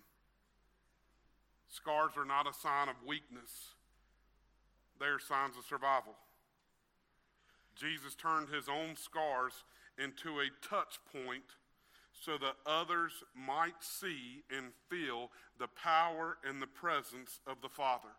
Scars 1.67 2.11
are 2.17 2.25
not 2.25 2.47
a 2.47 2.53
sign 2.53 2.89
of 2.89 2.95
weakness, 3.05 3.75
they 4.99 5.05
are 5.05 5.19
signs 5.19 5.57
of 5.57 5.65
survival. 5.65 6.15
Jesus 7.75 8.15
turned 8.15 8.49
his 8.49 8.69
own 8.69 8.95
scars 8.95 9.65
into 10.01 10.39
a 10.39 10.49
touch 10.67 10.97
point 11.11 11.43
so 12.19 12.37
that 12.37 12.55
others 12.65 13.11
might 13.35 13.81
see 13.81 14.43
and 14.49 14.71
feel 14.89 15.29
the 15.59 15.67
power 15.67 16.37
and 16.47 16.61
the 16.61 16.67
presence 16.67 17.39
of 17.45 17.61
the 17.61 17.69
Father 17.69 18.09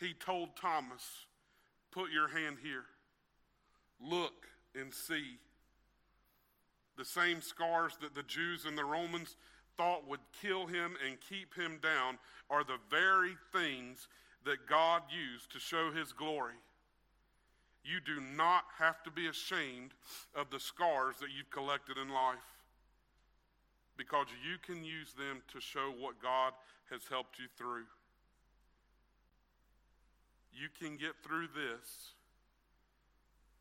he 0.00 0.14
told 0.14 0.56
Thomas, 0.56 1.26
Put 1.92 2.10
your 2.12 2.28
hand 2.28 2.58
here. 2.62 2.84
Look 4.00 4.46
and 4.74 4.94
see. 4.94 5.38
The 6.96 7.04
same 7.04 7.42
scars 7.42 7.92
that 8.00 8.14
the 8.14 8.22
Jews 8.22 8.64
and 8.64 8.78
the 8.78 8.84
Romans 8.84 9.36
thought 9.76 10.08
would 10.08 10.20
kill 10.40 10.66
him 10.66 10.94
and 11.06 11.18
keep 11.20 11.54
him 11.54 11.78
down 11.82 12.18
are 12.48 12.64
the 12.64 12.78
very 12.90 13.36
things 13.52 14.08
that 14.44 14.66
God 14.68 15.02
used 15.10 15.50
to 15.52 15.58
show 15.58 15.90
his 15.90 16.12
glory. 16.12 16.54
You 17.82 18.00
do 18.00 18.20
not 18.20 18.64
have 18.78 19.02
to 19.04 19.10
be 19.10 19.26
ashamed 19.26 19.92
of 20.34 20.50
the 20.50 20.60
scars 20.60 21.16
that 21.20 21.30
you've 21.36 21.50
collected 21.50 21.96
in 21.96 22.10
life 22.10 22.38
because 23.96 24.26
you 24.46 24.56
can 24.58 24.84
use 24.84 25.12
them 25.12 25.42
to 25.52 25.60
show 25.60 25.92
what 25.98 26.22
God 26.22 26.52
has 26.90 27.02
helped 27.08 27.38
you 27.38 27.46
through. 27.56 27.84
You 30.52 30.68
can 30.78 30.96
get 30.96 31.12
through 31.22 31.48
this 31.48 32.14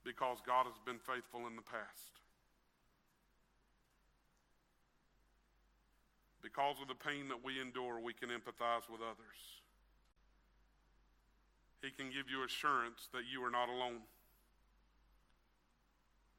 because 0.03 0.39
God 0.45 0.65
has 0.65 0.79
been 0.85 0.99
faithful 0.99 1.47
in 1.47 1.55
the 1.55 1.61
past. 1.61 2.19
Because 6.41 6.77
of 6.81 6.87
the 6.87 6.95
pain 6.95 7.27
that 7.29 7.43
we 7.43 7.59
endure, 7.61 7.99
we 7.99 8.13
can 8.13 8.29
empathize 8.29 8.89
with 8.89 9.01
others. 9.03 9.39
He 11.83 11.91
can 11.91 12.07
give 12.09 12.31
you 12.31 12.43
assurance 12.43 13.07
that 13.13 13.23
you 13.31 13.43
are 13.43 13.51
not 13.51 13.69
alone. 13.69 14.03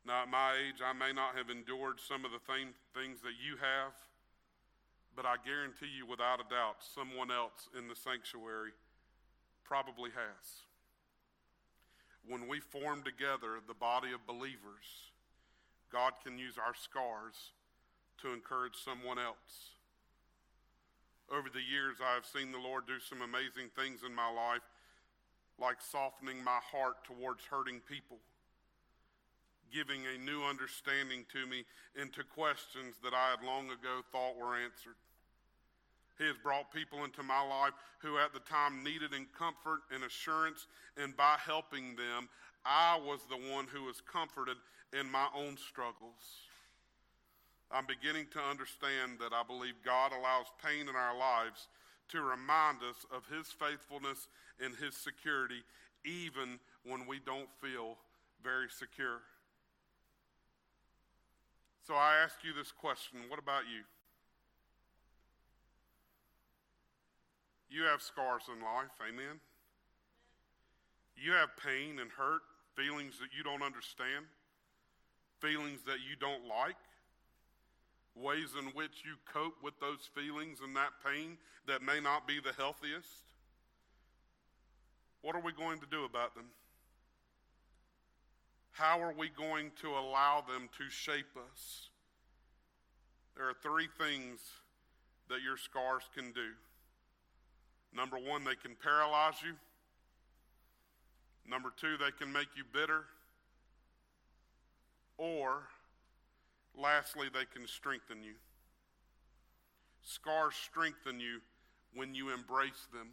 Now, 0.07 0.25
at 0.25 0.29
my 0.29 0.57
age, 0.57 0.81
I 0.81 0.93
may 0.97 1.13
not 1.13 1.37
have 1.37 1.53
endured 1.53 2.01
some 2.01 2.25
of 2.25 2.33
the 2.33 2.41
things 2.41 3.21
that 3.21 3.37
you 3.37 3.61
have, 3.61 3.93
but 5.15 5.29
I 5.29 5.37
guarantee 5.45 5.93
you, 5.93 6.09
without 6.09 6.41
a 6.41 6.49
doubt, 6.49 6.81
someone 6.81 7.31
else 7.31 7.69
in 7.77 7.87
the 7.87 7.95
sanctuary 7.95 8.73
probably 9.71 10.11
has. 10.11 10.67
When 12.27 12.51
we 12.51 12.59
form 12.59 13.07
together 13.07 13.63
the 13.63 13.79
body 13.79 14.11
of 14.11 14.27
believers, 14.27 15.15
God 15.93 16.15
can 16.27 16.39
use 16.39 16.59
our 16.59 16.75
scars 16.75 17.55
to 18.19 18.35
encourage 18.35 18.75
someone 18.75 19.19
else. 19.23 19.79
Over 21.31 21.47
the 21.47 21.63
years, 21.63 22.03
I 22.03 22.19
have 22.19 22.27
seen 22.27 22.51
the 22.51 22.59
Lord 22.59 22.91
do 22.91 22.99
some 22.99 23.23
amazing 23.23 23.71
things 23.79 24.03
in 24.03 24.13
my 24.13 24.27
life, 24.27 24.67
like 25.55 25.79
softening 25.79 26.43
my 26.43 26.59
heart 26.59 27.07
towards 27.07 27.47
hurting 27.47 27.79
people, 27.87 28.19
giving 29.71 30.03
a 30.03 30.19
new 30.19 30.43
understanding 30.43 31.25
to 31.31 31.47
me 31.47 31.63
into 31.95 32.27
questions 32.27 32.99
that 33.07 33.15
I 33.15 33.39
had 33.39 33.47
long 33.47 33.71
ago 33.71 34.03
thought 34.11 34.35
were 34.35 34.59
answered. 34.59 34.99
He 36.21 36.27
has 36.27 36.37
brought 36.37 36.71
people 36.71 37.05
into 37.05 37.23
my 37.23 37.41
life 37.41 37.73
who 38.01 38.19
at 38.19 38.35
the 38.35 38.41
time 38.41 38.85
needed 38.85 39.15
in 39.15 39.27
comfort 39.33 39.81
and 39.91 40.05
assurance, 40.05 40.67
and 40.99 41.17
by 41.17 41.37
helping 41.43 41.97
them, 41.97 42.29
I 42.63 43.01
was 43.03 43.21
the 43.25 43.41
one 43.55 43.65
who 43.73 43.85
was 43.85 44.03
comforted 44.03 44.59
in 44.93 45.11
my 45.11 45.29
own 45.35 45.57
struggles. 45.57 46.45
I'm 47.73 47.87
beginning 47.87 48.27
to 48.33 48.39
understand 48.39 49.17
that 49.21 49.33
I 49.33 49.43
believe 49.43 49.81
God 49.83 50.13
allows 50.13 50.45
pain 50.63 50.91
in 50.91 50.95
our 50.95 51.17
lives 51.17 51.69
to 52.11 52.21
remind 52.21 52.85
us 52.85 53.07
of 53.09 53.25
His 53.35 53.47
faithfulness 53.49 54.29
and 54.63 54.77
His 54.77 54.95
security, 54.95 55.65
even 56.05 56.61
when 56.85 57.07
we 57.07 57.19
don't 57.25 57.49
feel 57.63 57.97
very 58.45 58.69
secure. 58.69 59.25
So 61.87 61.95
I 61.95 62.17
ask 62.23 62.45
you 62.45 62.53
this 62.53 62.73
question 62.73 63.21
what 63.31 63.39
about 63.39 63.63
you? 63.73 63.85
You 67.71 67.85
have 67.85 68.03
scars 68.03 68.43
in 68.53 68.61
life, 68.61 68.93
amen? 69.01 69.39
You 71.17 71.33
have 71.33 71.51
pain 71.57 71.99
and 72.01 72.11
hurt, 72.11 72.43
feelings 72.75 73.19
that 73.21 73.31
you 73.37 73.45
don't 73.45 73.63
understand, 73.63 74.27
feelings 75.41 75.81
that 75.87 76.03
you 76.03 76.17
don't 76.19 76.47
like 76.47 76.77
ways 78.15 78.51
in 78.59 78.67
which 78.75 79.05
you 79.05 79.15
cope 79.33 79.57
with 79.63 79.79
those 79.81 80.09
feelings 80.15 80.59
and 80.63 80.77
that 80.77 80.91
pain 81.05 81.39
that 81.67 81.83
may 81.83 82.01
not 82.01 82.27
be 82.27 82.41
the 82.41 82.53
healthiest? 82.53 83.09
What 85.23 85.37
are 85.37 85.43
we 85.43 85.53
going 85.53 85.81
to 85.81 85.87
do 85.87 86.05
about 86.05 86.35
them? 86.35 86.47
How 88.73 89.01
are 89.01 89.13
we 89.13 89.29
going 89.29 89.73
to 89.83 89.89
allow 89.89 90.43
them 90.47 90.69
to 90.79 90.91
shape 90.91 91.37
us? 91.37 91.89
There 93.37 93.49
are 93.49 93.55
three 93.63 93.89
things 93.99 94.41
that 95.29 95.43
your 95.43 95.57
scars 95.57 96.03
can 96.15 96.33
do. 96.33 96.53
Number 97.95 98.17
one, 98.17 98.45
they 98.45 98.55
can 98.55 98.77
paralyze 98.83 99.43
you. 99.45 99.55
Number 101.49 101.73
two, 101.77 101.97
they 101.97 102.13
can 102.19 102.33
make 102.33 102.49
you 102.57 102.65
bitter. 102.73 103.05
Or 105.19 105.65
Lastly, 106.77 107.29
they 107.33 107.45
can 107.53 107.67
strengthen 107.67 108.23
you. 108.23 108.35
Scars 110.03 110.55
strengthen 110.55 111.21
you 111.21 111.41
when 111.95 112.15
you 112.15 112.33
embrace 112.33 112.87
them, 112.93 113.09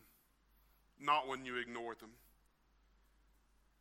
not 0.99 1.27
when 1.27 1.45
you 1.45 1.57
ignore 1.57 1.95
them. 1.95 2.11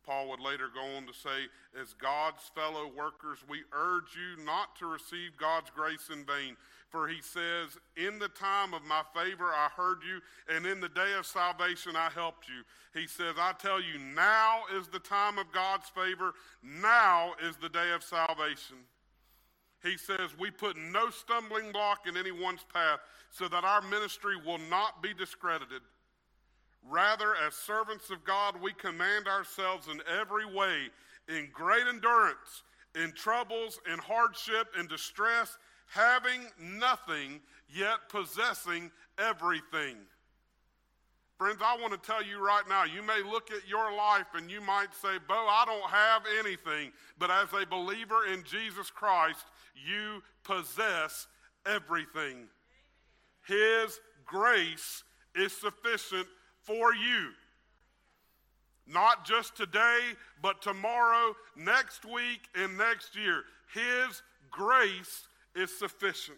Paul 0.07 0.29
would 0.29 0.39
later 0.39 0.69
go 0.73 0.81
on 0.95 1.05
to 1.05 1.13
say, 1.13 1.51
As 1.79 1.93
God's 1.93 2.49
fellow 2.55 2.89
workers, 2.97 3.39
we 3.47 3.59
urge 3.73 4.15
you 4.15 4.43
not 4.43 4.75
to 4.77 4.87
receive 4.87 5.37
God's 5.37 5.69
grace 5.69 6.09
in 6.11 6.25
vain. 6.25 6.55
For 6.89 7.07
he 7.09 7.21
says, 7.21 7.77
In 7.97 8.17
the 8.17 8.29
time 8.29 8.73
of 8.73 8.83
my 8.85 9.01
favor 9.13 9.45
I 9.45 9.67
heard 9.75 9.99
you, 10.07 10.21
and 10.55 10.65
in 10.65 10.79
the 10.79 10.89
day 10.89 11.13
of 11.19 11.25
salvation 11.25 11.97
I 11.97 12.09
helped 12.09 12.47
you. 12.47 12.63
He 12.99 13.05
says, 13.05 13.35
I 13.37 13.51
tell 13.59 13.81
you, 13.81 13.99
now 13.99 14.61
is 14.79 14.87
the 14.87 14.99
time 14.99 15.37
of 15.37 15.51
God's 15.51 15.89
favor, 15.89 16.33
now 16.63 17.33
is 17.45 17.57
the 17.57 17.69
day 17.69 17.91
of 17.93 18.01
salvation 18.01 18.77
he 19.83 19.97
says, 19.97 20.37
We 20.39 20.51
put 20.51 20.77
no 20.77 21.09
stumbling 21.09 21.71
block 21.71 22.07
in 22.07 22.17
anyone's 22.17 22.65
path 22.73 22.99
so 23.29 23.47
that 23.47 23.63
our 23.63 23.81
ministry 23.83 24.35
will 24.45 24.59
not 24.69 25.01
be 25.01 25.13
discredited. 25.13 25.81
Rather, 26.89 27.35
as 27.45 27.53
servants 27.53 28.09
of 28.09 28.23
God, 28.23 28.55
we 28.61 28.71
command 28.73 29.27
ourselves 29.27 29.87
in 29.87 30.01
every 30.19 30.45
way, 30.45 30.89
in 31.27 31.49
great 31.53 31.85
endurance, 31.87 32.63
in 32.95 33.11
troubles, 33.11 33.79
in 33.91 33.99
hardship, 33.99 34.67
in 34.79 34.87
distress, 34.87 35.57
having 35.87 36.41
nothing, 36.59 37.41
yet 37.69 37.97
possessing 38.09 38.89
everything. 39.17 39.97
Friends, 41.37 41.59
I 41.63 41.77
want 41.79 41.93
to 41.93 41.99
tell 41.99 42.23
you 42.23 42.43
right 42.43 42.63
now, 42.67 42.83
you 42.85 43.03
may 43.03 43.21
look 43.21 43.51
at 43.51 43.67
your 43.67 43.95
life 43.95 44.25
and 44.33 44.49
you 44.49 44.59
might 44.59 44.93
say, 44.99 45.19
Bo, 45.27 45.35
I 45.35 45.65
don't 45.67 45.89
have 45.89 46.23
anything. 46.39 46.91
But 47.19 47.29
as 47.29 47.49
a 47.53 47.65
believer 47.67 48.25
in 48.33 48.43
Jesus 48.43 48.89
Christ, 48.89 49.45
you 49.75 50.23
possess 50.43 51.27
everything. 51.65 52.47
His 53.45 53.99
grace 54.25 55.03
is 55.35 55.53
sufficient 55.55 56.27
for 56.67 56.93
you. 56.93 57.29
Not 58.85 59.25
just 59.25 59.55
today, 59.55 59.99
but 60.41 60.61
tomorrow, 60.61 61.35
next 61.55 62.05
week, 62.05 62.41
and 62.55 62.77
next 62.77 63.15
year. 63.15 63.43
His 63.73 64.21
grace 64.51 65.27
is 65.55 65.75
sufficient. 65.77 66.37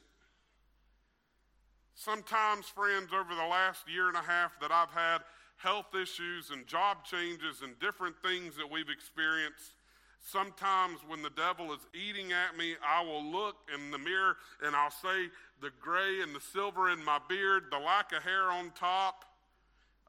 Sometimes, 1.96 2.68
friends, 2.68 3.10
over 3.14 3.36
the 3.36 3.48
last 3.48 3.84
year 3.92 4.08
and 4.08 4.16
a 4.16 4.22
half 4.22 4.60
that 4.62 4.72
I've 4.72 4.92
had 4.92 5.20
health 5.58 5.94
issues 5.94 6.52
and 6.52 6.66
job 6.66 7.04
changes 7.04 7.62
and 7.62 7.78
different 7.80 8.16
things 8.24 8.56
that 8.56 8.72
we've 8.72 8.90
experienced, 8.90 9.74
Sometimes 10.22 11.00
when 11.08 11.22
the 11.22 11.32
devil 11.32 11.74
is 11.74 11.80
eating 11.94 12.32
at 12.34 12.58
me, 12.58 12.76
I 12.86 13.02
will 13.04 13.24
look 13.24 13.56
in 13.74 13.90
the 13.90 13.98
mirror 13.98 14.36
and 14.64 14.76
I'll 14.76 14.92
say, 14.92 15.30
the 15.62 15.72
gray 15.80 16.22
and 16.22 16.36
the 16.36 16.42
silver 16.42 16.90
in 16.90 17.04
my 17.04 17.20
beard, 17.28 17.66
the 17.72 17.80
lack 17.80 18.12
of 18.12 18.24
hair 18.24 18.52
on 18.52 18.72
top. 18.72 19.26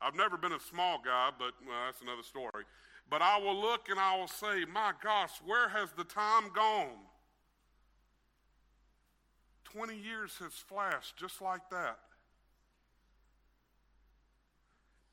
I've 0.02 0.14
never 0.14 0.36
been 0.36 0.52
a 0.52 0.60
small 0.60 1.00
guy, 1.04 1.30
but 1.38 1.52
well, 1.66 1.76
that's 1.86 2.00
another 2.00 2.22
story. 2.22 2.64
But 3.10 3.22
I 3.22 3.38
will 3.38 3.60
look 3.60 3.88
and 3.88 3.98
I 3.98 4.16
will 4.16 4.28
say, 4.28 4.64
my 4.72 4.92
gosh, 5.02 5.32
where 5.44 5.68
has 5.68 5.92
the 5.92 6.04
time 6.04 6.50
gone? 6.54 6.96
20 9.64 9.96
years 9.96 10.36
has 10.38 10.52
flashed 10.52 11.16
just 11.16 11.40
like 11.40 11.68
that. 11.70 11.98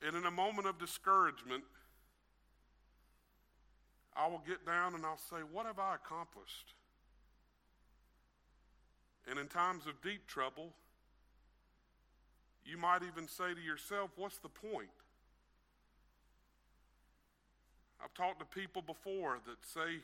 And 0.06 0.16
in 0.16 0.26
a 0.26 0.32
moment 0.32 0.68
of 0.68 0.78
discouragement, 0.78 1.64
I 4.16 4.28
will 4.28 4.42
get 4.48 4.66
down 4.66 4.96
and 4.96 5.06
I'll 5.06 5.20
say, 5.30 5.38
What 5.52 5.66
have 5.66 5.80
I 5.80 5.96
accomplished? 5.96 6.74
And 9.30 9.38
in 9.38 9.48
times 9.48 9.86
of 9.86 10.02
deep 10.02 10.26
trouble, 10.28 10.74
you 12.68 12.78
might 12.78 13.02
even 13.04 13.28
say 13.28 13.54
to 13.54 13.62
yourself, 13.62 14.12
What's 14.16 14.38
the 14.40 14.50
point? 14.50 14.90
I've 18.04 18.14
talked 18.14 18.40
to 18.40 18.46
people 18.46 18.82
before 18.82 19.40
that 19.46 19.66
say, 19.66 20.02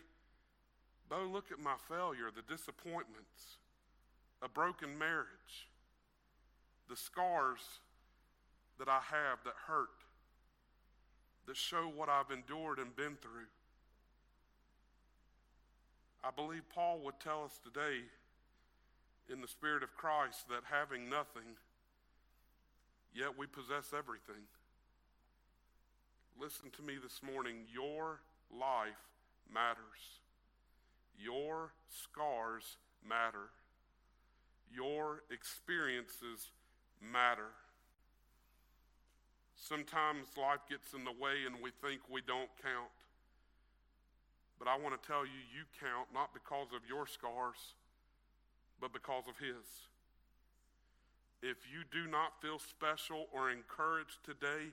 Bo, 1.10 1.28
look 1.32 1.52
at 1.52 1.60
my 1.60 1.76
failure, 1.88 2.30
the 2.36 2.42
disappointments, 2.42 3.60
a 4.42 4.50
broken 4.50 4.98
marriage, 4.98 5.68
the 6.90 6.96
scars 6.96 7.62
that 8.80 8.88
I 8.88 9.00
have 9.12 9.40
that 9.46 9.54
hurt, 9.68 9.90
that 11.46 11.58
show 11.58 11.92
what 11.96 12.10
I've 12.10 12.32
endured 12.32 12.80
and 12.80 12.96
been 12.96 13.18
through. 13.22 13.52
I 16.24 16.32
believe 16.32 16.64
Paul 16.74 17.00
would 17.04 17.20
tell 17.20 17.44
us 17.44 17.60
today 17.64 18.00
in 19.32 19.42
the 19.42 19.48
Spirit 19.48 19.84
of 19.84 19.96
Christ 19.96 20.48
that 20.50 20.64
having 20.72 21.10
nothing, 21.10 21.58
yet 23.14 23.38
we 23.38 23.48
possess 23.48 23.94
everything. 23.98 24.44
Listen 26.40 26.70
to 26.72 26.82
me 26.82 26.96
this 27.02 27.22
morning. 27.24 27.66
Your 27.72 28.22
life 28.52 29.00
matters. 29.54 30.22
Your 31.18 31.74
scars 31.90 32.78
matter. 33.08 33.54
Your 34.74 35.22
experiences 35.30 36.52
matter. 37.00 37.54
Sometimes 39.56 40.28
life 40.36 40.66
gets 40.70 40.94
in 40.94 41.06
the 41.06 41.16
way 41.16 41.46
and 41.46 41.56
we 41.62 41.72
think 41.82 42.02
we 42.10 42.22
don't 42.22 42.50
count. 42.62 42.98
But 44.60 44.68
I 44.68 44.78
want 44.78 45.00
to 45.00 45.08
tell 45.08 45.26
you, 45.26 45.40
you 45.54 45.64
count 45.80 46.08
not 46.14 46.34
because 46.34 46.74
of 46.76 46.82
your 46.88 47.08
scars, 47.08 47.76
but 48.82 48.92
because 48.92 49.28
of 49.28 49.38
His. 49.38 49.64
If 51.44 51.58
you 51.70 51.84
do 51.92 52.10
not 52.10 52.42
feel 52.42 52.58
special 52.58 53.28
or 53.34 53.52
encouraged 53.52 54.24
today, 54.24 54.72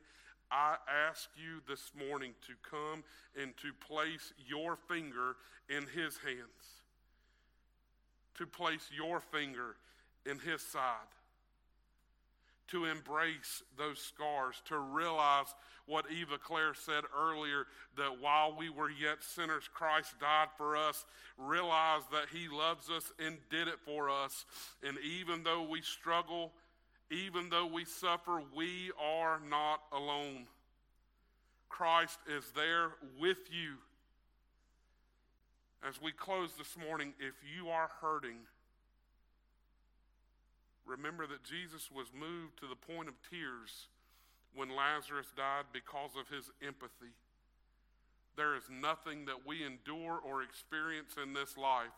I 0.53 0.77
ask 1.09 1.29
you 1.35 1.61
this 1.69 1.91
morning 1.99 2.33
to 2.47 2.53
come 2.63 3.03
and 3.37 3.57
to 3.57 3.73
place 3.85 4.33
your 4.47 4.77
finger 4.89 5.35
in 5.69 5.83
His 5.83 6.17
hands, 6.19 6.79
to 8.37 8.47
place 8.47 8.89
your 8.97 9.19
finger 9.19 9.75
in 10.25 10.39
His 10.39 10.63
side, 10.63 11.11
to 12.69 12.85
embrace 12.85 13.65
those 13.77 13.99
scars, 13.99 14.63
to 14.67 14.79
realize 14.79 15.53
what 15.87 16.05
Eva 16.09 16.39
Claire 16.39 16.75
said 16.75 17.03
earlier 17.19 17.67
that 17.97 18.21
while 18.21 18.55
we 18.57 18.71
were 18.71 18.91
yet 18.91 19.25
sinners, 19.25 19.69
Christ 19.75 20.15
died 20.21 20.49
for 20.57 20.77
us. 20.77 21.05
Realize 21.37 22.03
that 22.13 22.27
He 22.33 22.47
loves 22.49 22.89
us 22.91 23.13
and 23.19 23.39
did 23.51 23.67
it 23.67 23.81
for 23.85 24.09
us. 24.09 24.47
And 24.87 24.99
even 25.01 25.43
though 25.43 25.63
we 25.69 25.83
struggle, 25.83 26.53
even 27.11 27.51
though 27.51 27.67
we 27.67 27.85
suffer, 27.85 28.41
we 28.55 28.93
are 29.01 29.41
not 29.49 29.83
alone. 29.93 30.47
Christ 31.69 32.19
is 32.29 32.45
there 32.55 32.91
with 33.19 33.39
you. 33.51 33.77
As 35.87 36.01
we 36.01 36.13
close 36.13 36.51
this 36.57 36.77
morning, 36.77 37.15
if 37.19 37.35
you 37.57 37.71
are 37.71 37.91
hurting, 38.01 38.37
remember 40.87 41.27
that 41.27 41.43
Jesus 41.43 41.91
was 41.91 42.09
moved 42.15 42.59
to 42.61 42.67
the 42.67 42.77
point 42.77 43.09
of 43.09 43.15
tears 43.29 43.89
when 44.55 44.69
Lazarus 44.69 45.29
died 45.37 45.65
because 45.73 46.11
of 46.19 46.29
his 46.35 46.51
empathy. 46.61 47.15
There 48.37 48.55
is 48.57 48.65
nothing 48.71 49.25
that 49.25 49.47
we 49.47 49.65
endure 49.65 50.21
or 50.23 50.43
experience 50.43 51.15
in 51.23 51.33
this 51.33 51.57
life 51.57 51.93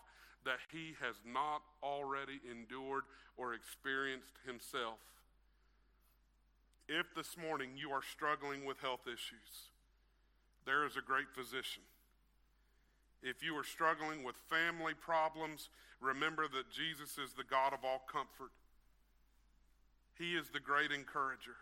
that 0.45 0.59
he 0.71 0.95
has 1.01 1.17
not 1.27 1.63
already 1.83 2.41
endured 2.51 3.05
or 3.37 3.55
experienced 3.55 4.35
himself. 4.47 4.99
If 6.89 7.15
this 7.15 7.37
morning 7.39 7.71
you 7.77 7.91
are 7.91 8.03
struggling 8.03 8.65
with 8.65 8.81
health 8.81 9.07
issues, 9.07 9.71
there 10.67 10.85
is 10.85 10.97
a 10.97 11.03
great 11.03 11.31
physician. 11.35 11.83
If 13.23 13.43
you 13.43 13.57
are 13.57 13.65
struggling 13.65 14.25
with 14.25 14.37
family 14.51 14.95
problems, 14.95 15.71
remember 16.01 16.49
that 16.49 16.71
Jesus 16.71 17.19
is 17.19 17.33
the 17.35 17.47
God 17.49 17.73
of 17.73 17.85
all 17.85 18.03
comfort. 18.11 18.51
He 20.19 20.35
is 20.35 20.51
the 20.51 20.61
great 20.61 20.91
encourager. 20.91 21.57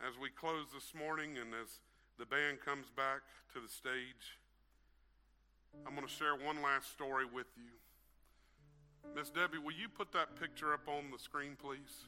As 0.00 0.14
we 0.20 0.30
close 0.30 0.66
this 0.72 0.92
morning 0.94 1.36
and 1.36 1.52
as 1.54 1.80
the 2.18 2.26
band 2.26 2.60
comes 2.64 2.86
back 2.94 3.22
to 3.54 3.60
the 3.60 3.68
stage, 3.68 4.38
I'm 5.84 5.94
going 5.94 6.06
to 6.06 6.12
share 6.12 6.36
one 6.36 6.62
last 6.62 6.92
story 6.92 7.24
with 7.24 7.46
you. 7.56 7.72
Miss 9.14 9.30
Debbie, 9.30 9.58
will 9.58 9.72
you 9.72 9.88
put 9.88 10.12
that 10.12 10.38
picture 10.38 10.72
up 10.72 10.86
on 10.86 11.10
the 11.10 11.18
screen, 11.18 11.56
please? 11.60 12.06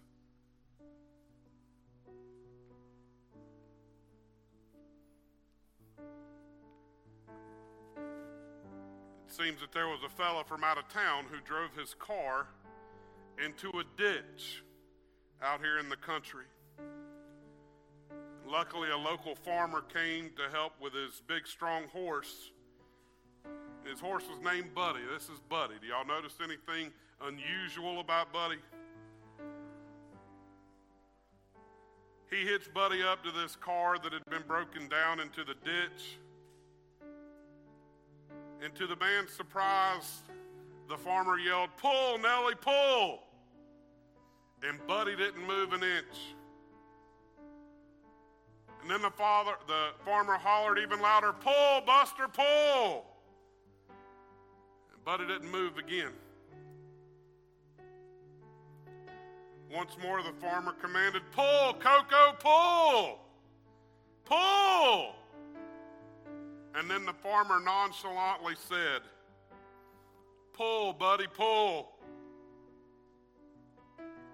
It 9.27 9.33
seems 9.35 9.61
that 9.61 9.73
there 9.73 9.89
was 9.89 10.01
a 10.05 10.09
fellow 10.09 10.45
from 10.45 10.65
out 10.65 10.79
of 10.79 10.89
town 10.89 11.25
who 11.31 11.41
drove 11.41 11.75
his 11.75 11.95
car 11.95 12.47
into 13.45 13.69
a 13.79 13.85
ditch 13.97 14.63
out 15.43 15.61
here 15.61 15.79
in 15.79 15.89
the 15.89 15.97
country. 15.97 16.45
Luckily, 18.47 18.91
a 18.91 18.97
local 18.97 19.35
farmer 19.35 19.83
came 19.83 20.31
to 20.37 20.51
help 20.51 20.73
with 20.81 20.95
his 20.95 21.23
big, 21.27 21.47
strong 21.47 21.85
horse. 21.89 22.51
His 23.89 24.01
horse 24.01 24.25
was 24.29 24.39
named 24.45 24.75
Buddy. 24.75 25.01
This 25.11 25.25
is 25.31 25.41
Buddy. 25.49 25.75
Do 25.81 25.87
y'all 25.87 26.07
notice 26.07 26.35
anything 26.45 26.93
unusual 27.23 28.01
about 28.01 28.31
Buddy? 28.33 28.59
He 32.31 32.45
hits 32.45 32.69
Buddy 32.69 33.03
up 33.03 33.25
to 33.25 33.31
this 33.31 33.57
car 33.57 33.97
that 34.03 34.13
had 34.13 34.25
been 34.29 34.43
broken 34.47 34.89
down 34.89 35.21
into 35.21 35.43
the 35.43 35.55
ditch. 35.65 36.19
And 38.63 38.75
to 38.75 38.87
the 38.87 38.97
man's 38.97 39.33
surprise, 39.33 40.21
the 40.91 40.97
farmer 40.99 41.39
yelled, 41.39 41.71
Pull, 41.79 42.19
Nellie, 42.19 42.57
pull! 42.61 43.23
And 44.63 44.85
Buddy 44.87 45.17
didn't 45.17 45.47
move 45.47 45.73
an 45.73 45.83
inch. 45.83 46.35
And 48.83 48.91
then 48.91 49.01
the 49.01 49.11
father, 49.11 49.53
the 49.67 49.91
farmer 50.05 50.35
hollered 50.35 50.79
even 50.79 51.01
louder, 51.01 51.33
Pull, 51.33 51.81
Buster, 51.87 52.29
pull! 52.29 53.07
Buddy 55.09 55.25
didn't 55.27 55.51
move 55.51 55.79
again. 55.79 56.13
Once 59.75 59.97
more, 60.03 60.23
the 60.23 60.39
farmer 60.39 60.75
commanded, 60.83 61.23
Pull, 61.33 61.73
Coco, 61.81 62.37
pull! 62.39 63.19
Pull! 64.27 65.15
And 66.75 66.91
then 66.91 67.07
the 67.07 67.15
farmer 67.15 67.59
nonchalantly 67.59 68.53
said, 68.69 69.01
Pull, 70.53 70.93
buddy, 70.93 71.27
pull. 71.27 71.93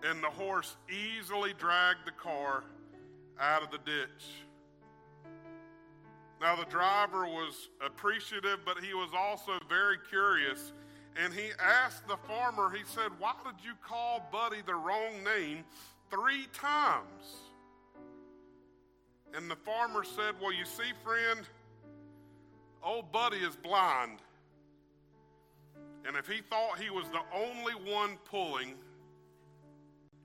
And 0.02 0.20
the 0.24 0.30
horse 0.30 0.76
easily 0.90 1.52
dragged 1.56 2.04
the 2.04 2.10
car 2.10 2.64
out 3.38 3.62
of 3.62 3.70
the 3.70 3.78
ditch. 3.78 4.43
Now, 6.40 6.56
the 6.56 6.66
driver 6.66 7.24
was 7.24 7.70
appreciative, 7.84 8.60
but 8.64 8.78
he 8.78 8.92
was 8.92 9.10
also 9.16 9.52
very 9.68 9.96
curious. 10.08 10.72
And 11.22 11.32
he 11.32 11.50
asked 11.58 12.06
the 12.08 12.16
farmer, 12.28 12.70
he 12.70 12.84
said, 12.84 13.10
Why 13.18 13.32
did 13.44 13.64
you 13.64 13.72
call 13.86 14.28
Buddy 14.32 14.62
the 14.66 14.74
wrong 14.74 15.22
name 15.22 15.64
three 16.10 16.46
times? 16.52 17.50
And 19.34 19.50
the 19.50 19.56
farmer 19.56 20.04
said, 20.04 20.34
Well, 20.40 20.52
you 20.52 20.64
see, 20.64 20.92
friend, 21.04 21.46
old 22.82 23.10
Buddy 23.12 23.38
is 23.38 23.56
blind. 23.56 24.18
And 26.06 26.16
if 26.16 26.28
he 26.28 26.40
thought 26.42 26.78
he 26.78 26.90
was 26.90 27.06
the 27.08 27.22
only 27.34 27.72
one 27.90 28.18
pulling, 28.24 28.74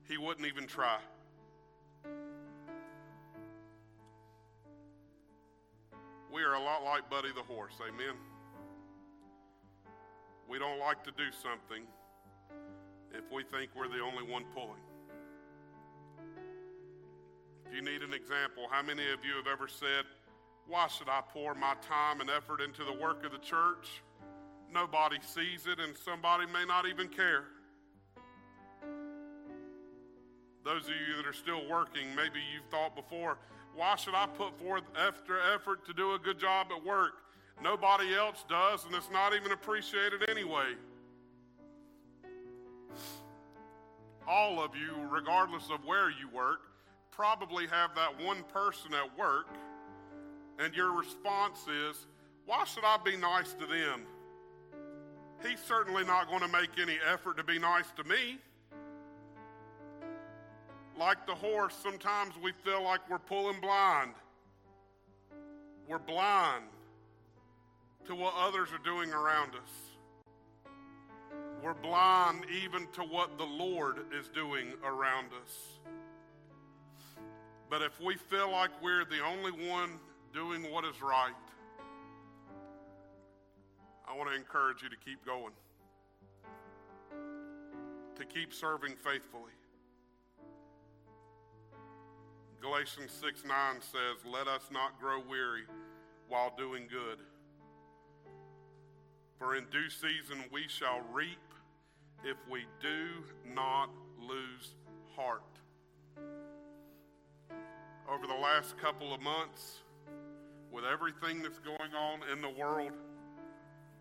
he 0.08 0.18
wouldn't 0.18 0.46
even 0.46 0.66
try. 0.66 0.98
We 6.32 6.42
are 6.42 6.54
a 6.54 6.62
lot 6.62 6.84
like 6.84 7.10
Buddy 7.10 7.30
the 7.34 7.42
horse, 7.42 7.74
amen? 7.80 8.14
We 10.48 10.58
don't 10.58 10.78
like 10.78 11.02
to 11.04 11.10
do 11.10 11.30
something 11.32 11.84
if 13.12 13.24
we 13.32 13.42
think 13.42 13.70
we're 13.74 13.88
the 13.88 14.00
only 14.02 14.22
one 14.22 14.44
pulling. 14.54 14.82
If 17.66 17.74
you 17.74 17.82
need 17.82 18.02
an 18.02 18.14
example, 18.14 18.66
how 18.70 18.82
many 18.82 19.02
of 19.12 19.24
you 19.24 19.34
have 19.36 19.46
ever 19.50 19.66
said, 19.66 20.04
Why 20.68 20.86
should 20.86 21.08
I 21.08 21.20
pour 21.32 21.54
my 21.54 21.74
time 21.82 22.20
and 22.20 22.30
effort 22.30 22.60
into 22.60 22.84
the 22.84 22.92
work 22.92 23.24
of 23.24 23.32
the 23.32 23.38
church? 23.38 24.02
Nobody 24.72 25.18
sees 25.22 25.66
it, 25.66 25.80
and 25.80 25.96
somebody 25.96 26.46
may 26.46 26.64
not 26.64 26.86
even 26.86 27.08
care. 27.08 27.44
Those 30.64 30.84
of 30.84 30.90
you 30.90 31.16
that 31.16 31.26
are 31.26 31.32
still 31.32 31.68
working, 31.68 32.14
maybe 32.14 32.38
you've 32.54 32.70
thought 32.70 32.94
before, 32.94 33.38
why 33.74 33.96
should 33.96 34.14
I 34.14 34.26
put 34.26 34.58
forth 34.58 34.84
extra 35.06 35.38
effort 35.54 35.84
to 35.86 35.94
do 35.94 36.14
a 36.14 36.18
good 36.18 36.38
job 36.38 36.68
at 36.76 36.84
work? 36.84 37.12
Nobody 37.62 38.14
else 38.14 38.44
does, 38.48 38.84
and 38.84 38.94
it's 38.94 39.10
not 39.12 39.34
even 39.34 39.52
appreciated 39.52 40.28
anyway. 40.28 40.74
All 44.26 44.62
of 44.62 44.74
you, 44.74 44.94
regardless 45.10 45.64
of 45.70 45.84
where 45.84 46.10
you 46.10 46.28
work, 46.32 46.60
probably 47.10 47.66
have 47.66 47.94
that 47.96 48.24
one 48.24 48.42
person 48.52 48.92
at 48.94 49.18
work, 49.18 49.46
and 50.58 50.74
your 50.74 50.92
response 50.92 51.66
is, 51.68 52.06
Why 52.46 52.64
should 52.64 52.84
I 52.84 52.98
be 53.04 53.16
nice 53.16 53.52
to 53.54 53.66
them? 53.66 54.02
He's 55.46 55.60
certainly 55.60 56.04
not 56.04 56.28
going 56.28 56.42
to 56.42 56.48
make 56.48 56.70
any 56.80 56.98
effort 57.10 57.36
to 57.38 57.44
be 57.44 57.58
nice 57.58 57.90
to 57.96 58.04
me 58.04 58.38
like 61.00 61.26
the 61.26 61.34
horse, 61.34 61.74
sometimes 61.82 62.34
we 62.42 62.52
feel 62.62 62.84
like 62.84 63.00
we're 63.08 63.18
pulling 63.18 63.58
blind. 63.58 64.12
We're 65.88 65.98
blind 65.98 66.64
to 68.04 68.14
what 68.14 68.34
others 68.36 68.68
are 68.72 68.84
doing 68.84 69.10
around 69.10 69.52
us. 69.54 70.70
We're 71.64 71.74
blind 71.74 72.44
even 72.62 72.86
to 72.92 73.02
what 73.02 73.38
the 73.38 73.44
Lord 73.44 73.96
is 74.18 74.28
doing 74.28 74.74
around 74.84 75.28
us. 75.42 75.78
But 77.70 77.80
if 77.80 77.98
we 78.00 78.16
feel 78.16 78.50
like 78.52 78.70
we're 78.82 79.06
the 79.06 79.24
only 79.24 79.52
one 79.68 79.98
doing 80.34 80.70
what 80.70 80.84
is 80.84 81.00
right, 81.00 81.32
I 84.06 84.16
want 84.16 84.28
to 84.28 84.36
encourage 84.36 84.82
you 84.82 84.90
to 84.90 84.96
keep 84.96 85.24
going, 85.24 85.52
to 88.16 88.24
keep 88.26 88.52
serving 88.52 88.96
faithfully. 88.96 89.52
Galatians 92.60 93.10
6 93.22 93.44
9 93.46 93.80
says, 93.80 94.30
Let 94.30 94.46
us 94.46 94.68
not 94.70 95.00
grow 95.00 95.18
weary 95.18 95.62
while 96.28 96.52
doing 96.58 96.86
good. 96.90 97.20
For 99.38 99.56
in 99.56 99.64
due 99.70 99.88
season 99.88 100.44
we 100.52 100.68
shall 100.68 101.00
reap 101.10 101.38
if 102.22 102.36
we 102.50 102.66
do 102.82 103.24
not 103.54 103.88
lose 104.20 104.74
heart. 105.16 105.42
Over 108.06 108.26
the 108.26 108.34
last 108.34 108.76
couple 108.76 109.14
of 109.14 109.22
months, 109.22 109.78
with 110.70 110.84
everything 110.84 111.42
that's 111.42 111.60
going 111.60 111.94
on 111.94 112.20
in 112.30 112.42
the 112.42 112.50
world, 112.50 112.92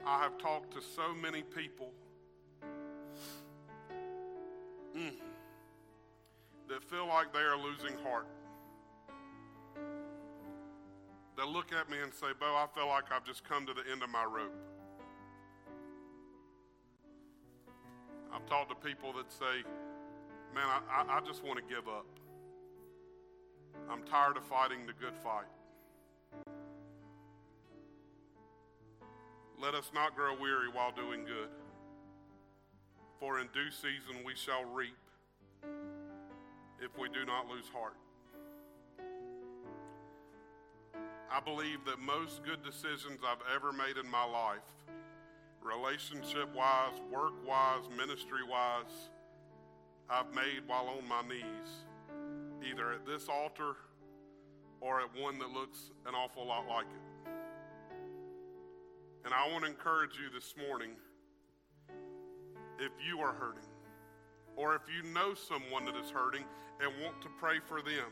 I 0.05 0.21
have 0.21 0.37
talked 0.37 0.73
to 0.73 0.81
so 0.81 1.13
many 1.13 1.43
people 1.43 1.91
mm, 4.97 5.13
that 6.67 6.83
feel 6.83 7.07
like 7.07 7.31
they 7.31 7.39
are 7.39 7.57
losing 7.57 7.97
heart. 8.03 8.27
They 11.37 11.45
look 11.45 11.71
at 11.71 11.89
me 11.89 11.97
and 12.03 12.13
say, 12.13 12.27
Bo, 12.37 12.47
I 12.47 12.67
feel 12.75 12.87
like 12.87 13.05
I've 13.15 13.25
just 13.25 13.47
come 13.47 13.65
to 13.65 13.73
the 13.73 13.89
end 13.89 14.03
of 14.03 14.09
my 14.09 14.25
rope. 14.25 14.53
I've 18.33 18.45
talked 18.45 18.69
to 18.69 18.75
people 18.75 19.13
that 19.13 19.31
say, 19.31 19.63
man, 20.53 20.67
I, 20.67 20.81
I, 20.91 21.17
I 21.17 21.21
just 21.21 21.43
want 21.43 21.57
to 21.57 21.63
give 21.73 21.87
up. 21.87 22.05
I'm 23.89 24.03
tired 24.03 24.37
of 24.37 24.43
fighting 24.43 24.85
the 24.85 24.93
good 24.93 25.15
fight. 25.23 25.47
Let 29.61 29.75
us 29.75 29.91
not 29.93 30.15
grow 30.15 30.35
weary 30.39 30.69
while 30.71 30.91
doing 30.91 31.25
good, 31.25 31.49
for 33.19 33.39
in 33.39 33.47
due 33.53 33.71
season 33.71 34.23
we 34.25 34.33
shall 34.35 34.63
reap 34.65 34.95
if 36.81 36.97
we 36.97 37.09
do 37.09 37.25
not 37.25 37.47
lose 37.47 37.67
heart. 37.73 37.95
I 41.31 41.39
believe 41.39 41.85
that 41.85 41.99
most 41.99 42.43
good 42.43 42.63
decisions 42.63 43.19
I've 43.23 43.43
ever 43.55 43.71
made 43.71 43.97
in 44.03 44.09
my 44.09 44.25
life, 44.25 44.65
relationship 45.61 46.53
wise, 46.55 46.93
work 47.11 47.33
wise, 47.47 47.83
ministry 47.95 48.41
wise, 48.49 49.11
I've 50.09 50.33
made 50.33 50.61
while 50.65 50.87
on 50.87 51.07
my 51.07 51.21
knees, 51.21 51.69
either 52.67 52.93
at 52.93 53.05
this 53.05 53.29
altar 53.29 53.75
or 54.81 55.01
at 55.01 55.07
one 55.21 55.37
that 55.39 55.51
looks 55.51 55.91
an 56.07 56.15
awful 56.15 56.47
lot 56.47 56.67
like 56.67 56.87
it. 56.87 57.31
And 59.25 59.33
I 59.33 59.51
want 59.51 59.65
to 59.65 59.69
encourage 59.69 60.17
you 60.17 60.31
this 60.33 60.55
morning 60.67 60.91
if 62.79 62.91
you 63.07 63.19
are 63.19 63.33
hurting, 63.33 63.69
or 64.55 64.73
if 64.73 64.81
you 64.87 65.03
know 65.11 65.35
someone 65.35 65.85
that 65.85 65.95
is 65.95 66.09
hurting 66.09 66.43
and 66.81 66.91
want 67.03 67.21
to 67.21 67.27
pray 67.39 67.59
for 67.67 67.81
them 67.81 68.09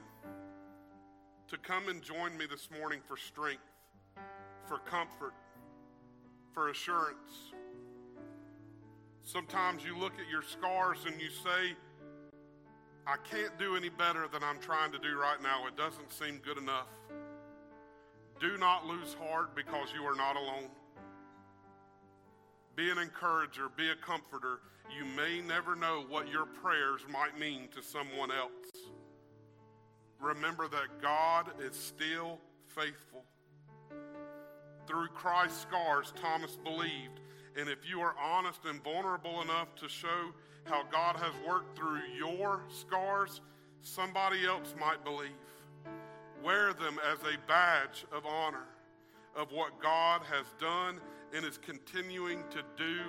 to 1.49 1.57
come 1.57 1.87
and 1.87 2.01
join 2.01 2.37
me 2.37 2.45
this 2.49 2.67
morning 2.77 2.99
for 3.07 3.15
strength, 3.15 3.63
for 4.67 4.79
comfort, 4.79 5.33
for 6.53 6.69
assurance. 6.69 7.53
Sometimes 9.23 9.83
you 9.85 9.97
look 9.97 10.13
at 10.13 10.29
your 10.29 10.41
scars 10.41 10.97
and 11.05 11.21
you 11.21 11.29
say, 11.29 11.75
I 13.05 13.15
can't 13.29 13.57
do 13.57 13.77
any 13.77 13.87
better 13.87 14.27
than 14.31 14.43
I'm 14.43 14.59
trying 14.59 14.91
to 14.91 14.99
do 14.99 15.17
right 15.17 15.41
now. 15.41 15.67
It 15.67 15.77
doesn't 15.77 16.11
seem 16.11 16.41
good 16.43 16.57
enough. 16.57 16.87
Do 18.41 18.57
not 18.57 18.85
lose 18.85 19.13
heart 19.13 19.55
because 19.55 19.87
you 19.95 20.03
are 20.03 20.15
not 20.15 20.35
alone. 20.35 20.69
Be 22.75 22.89
an 22.89 22.97
encourager, 22.97 23.69
be 23.75 23.89
a 23.89 23.95
comforter. 23.95 24.59
You 24.93 25.05
may 25.15 25.41
never 25.41 25.75
know 25.75 26.03
what 26.09 26.29
your 26.29 26.45
prayers 26.45 27.01
might 27.09 27.39
mean 27.39 27.69
to 27.73 27.81
someone 27.81 28.31
else 28.31 28.51
remember 30.19 30.67
that 30.67 31.01
God 31.01 31.51
is 31.61 31.75
still 31.75 32.39
faithful. 32.67 33.23
Through 34.87 35.07
Christ's 35.09 35.61
scars, 35.61 36.13
Thomas 36.21 36.57
believed. 36.63 37.19
And 37.59 37.69
if 37.69 37.89
you 37.89 37.99
are 38.01 38.15
honest 38.21 38.61
and 38.65 38.83
vulnerable 38.83 39.41
enough 39.41 39.75
to 39.75 39.89
show 39.89 40.31
how 40.65 40.83
God 40.91 41.15
has 41.17 41.33
worked 41.47 41.77
through 41.77 42.01
your 42.17 42.61
scars, 42.69 43.41
somebody 43.81 44.45
else 44.45 44.75
might 44.79 45.03
believe. 45.03 45.31
Wear 46.43 46.73
them 46.73 46.99
as 47.11 47.19
a 47.21 47.37
badge 47.47 48.05
of 48.11 48.25
honor 48.25 48.67
of 49.35 49.51
what 49.51 49.81
God 49.81 50.21
has 50.31 50.45
done 50.59 50.99
and 51.33 51.45
is 51.45 51.57
continuing 51.57 52.43
to 52.49 52.61
do 52.77 52.99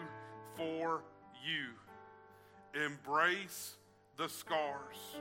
for 0.56 1.02
you. 1.44 2.82
Embrace 2.84 3.76
the 4.16 4.28
scars. 4.28 5.20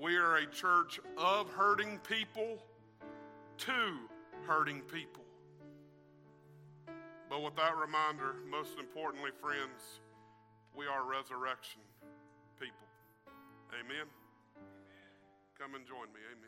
We 0.00 0.16
are 0.16 0.36
a 0.36 0.46
church 0.46 1.00
of 1.16 1.50
hurting 1.50 1.98
people 2.08 2.62
to 3.58 3.98
hurting 4.46 4.82
people. 4.82 5.24
But 7.28 7.42
with 7.42 7.56
that 7.56 7.76
reminder, 7.76 8.36
most 8.48 8.78
importantly, 8.78 9.30
friends, 9.40 10.00
we 10.76 10.86
are 10.86 11.02
resurrection 11.04 11.80
people. 12.60 12.86
Amen. 13.74 14.06
Come 15.58 15.74
and 15.74 15.84
join 15.84 16.06
me. 16.14 16.20
Amen. 16.30 16.47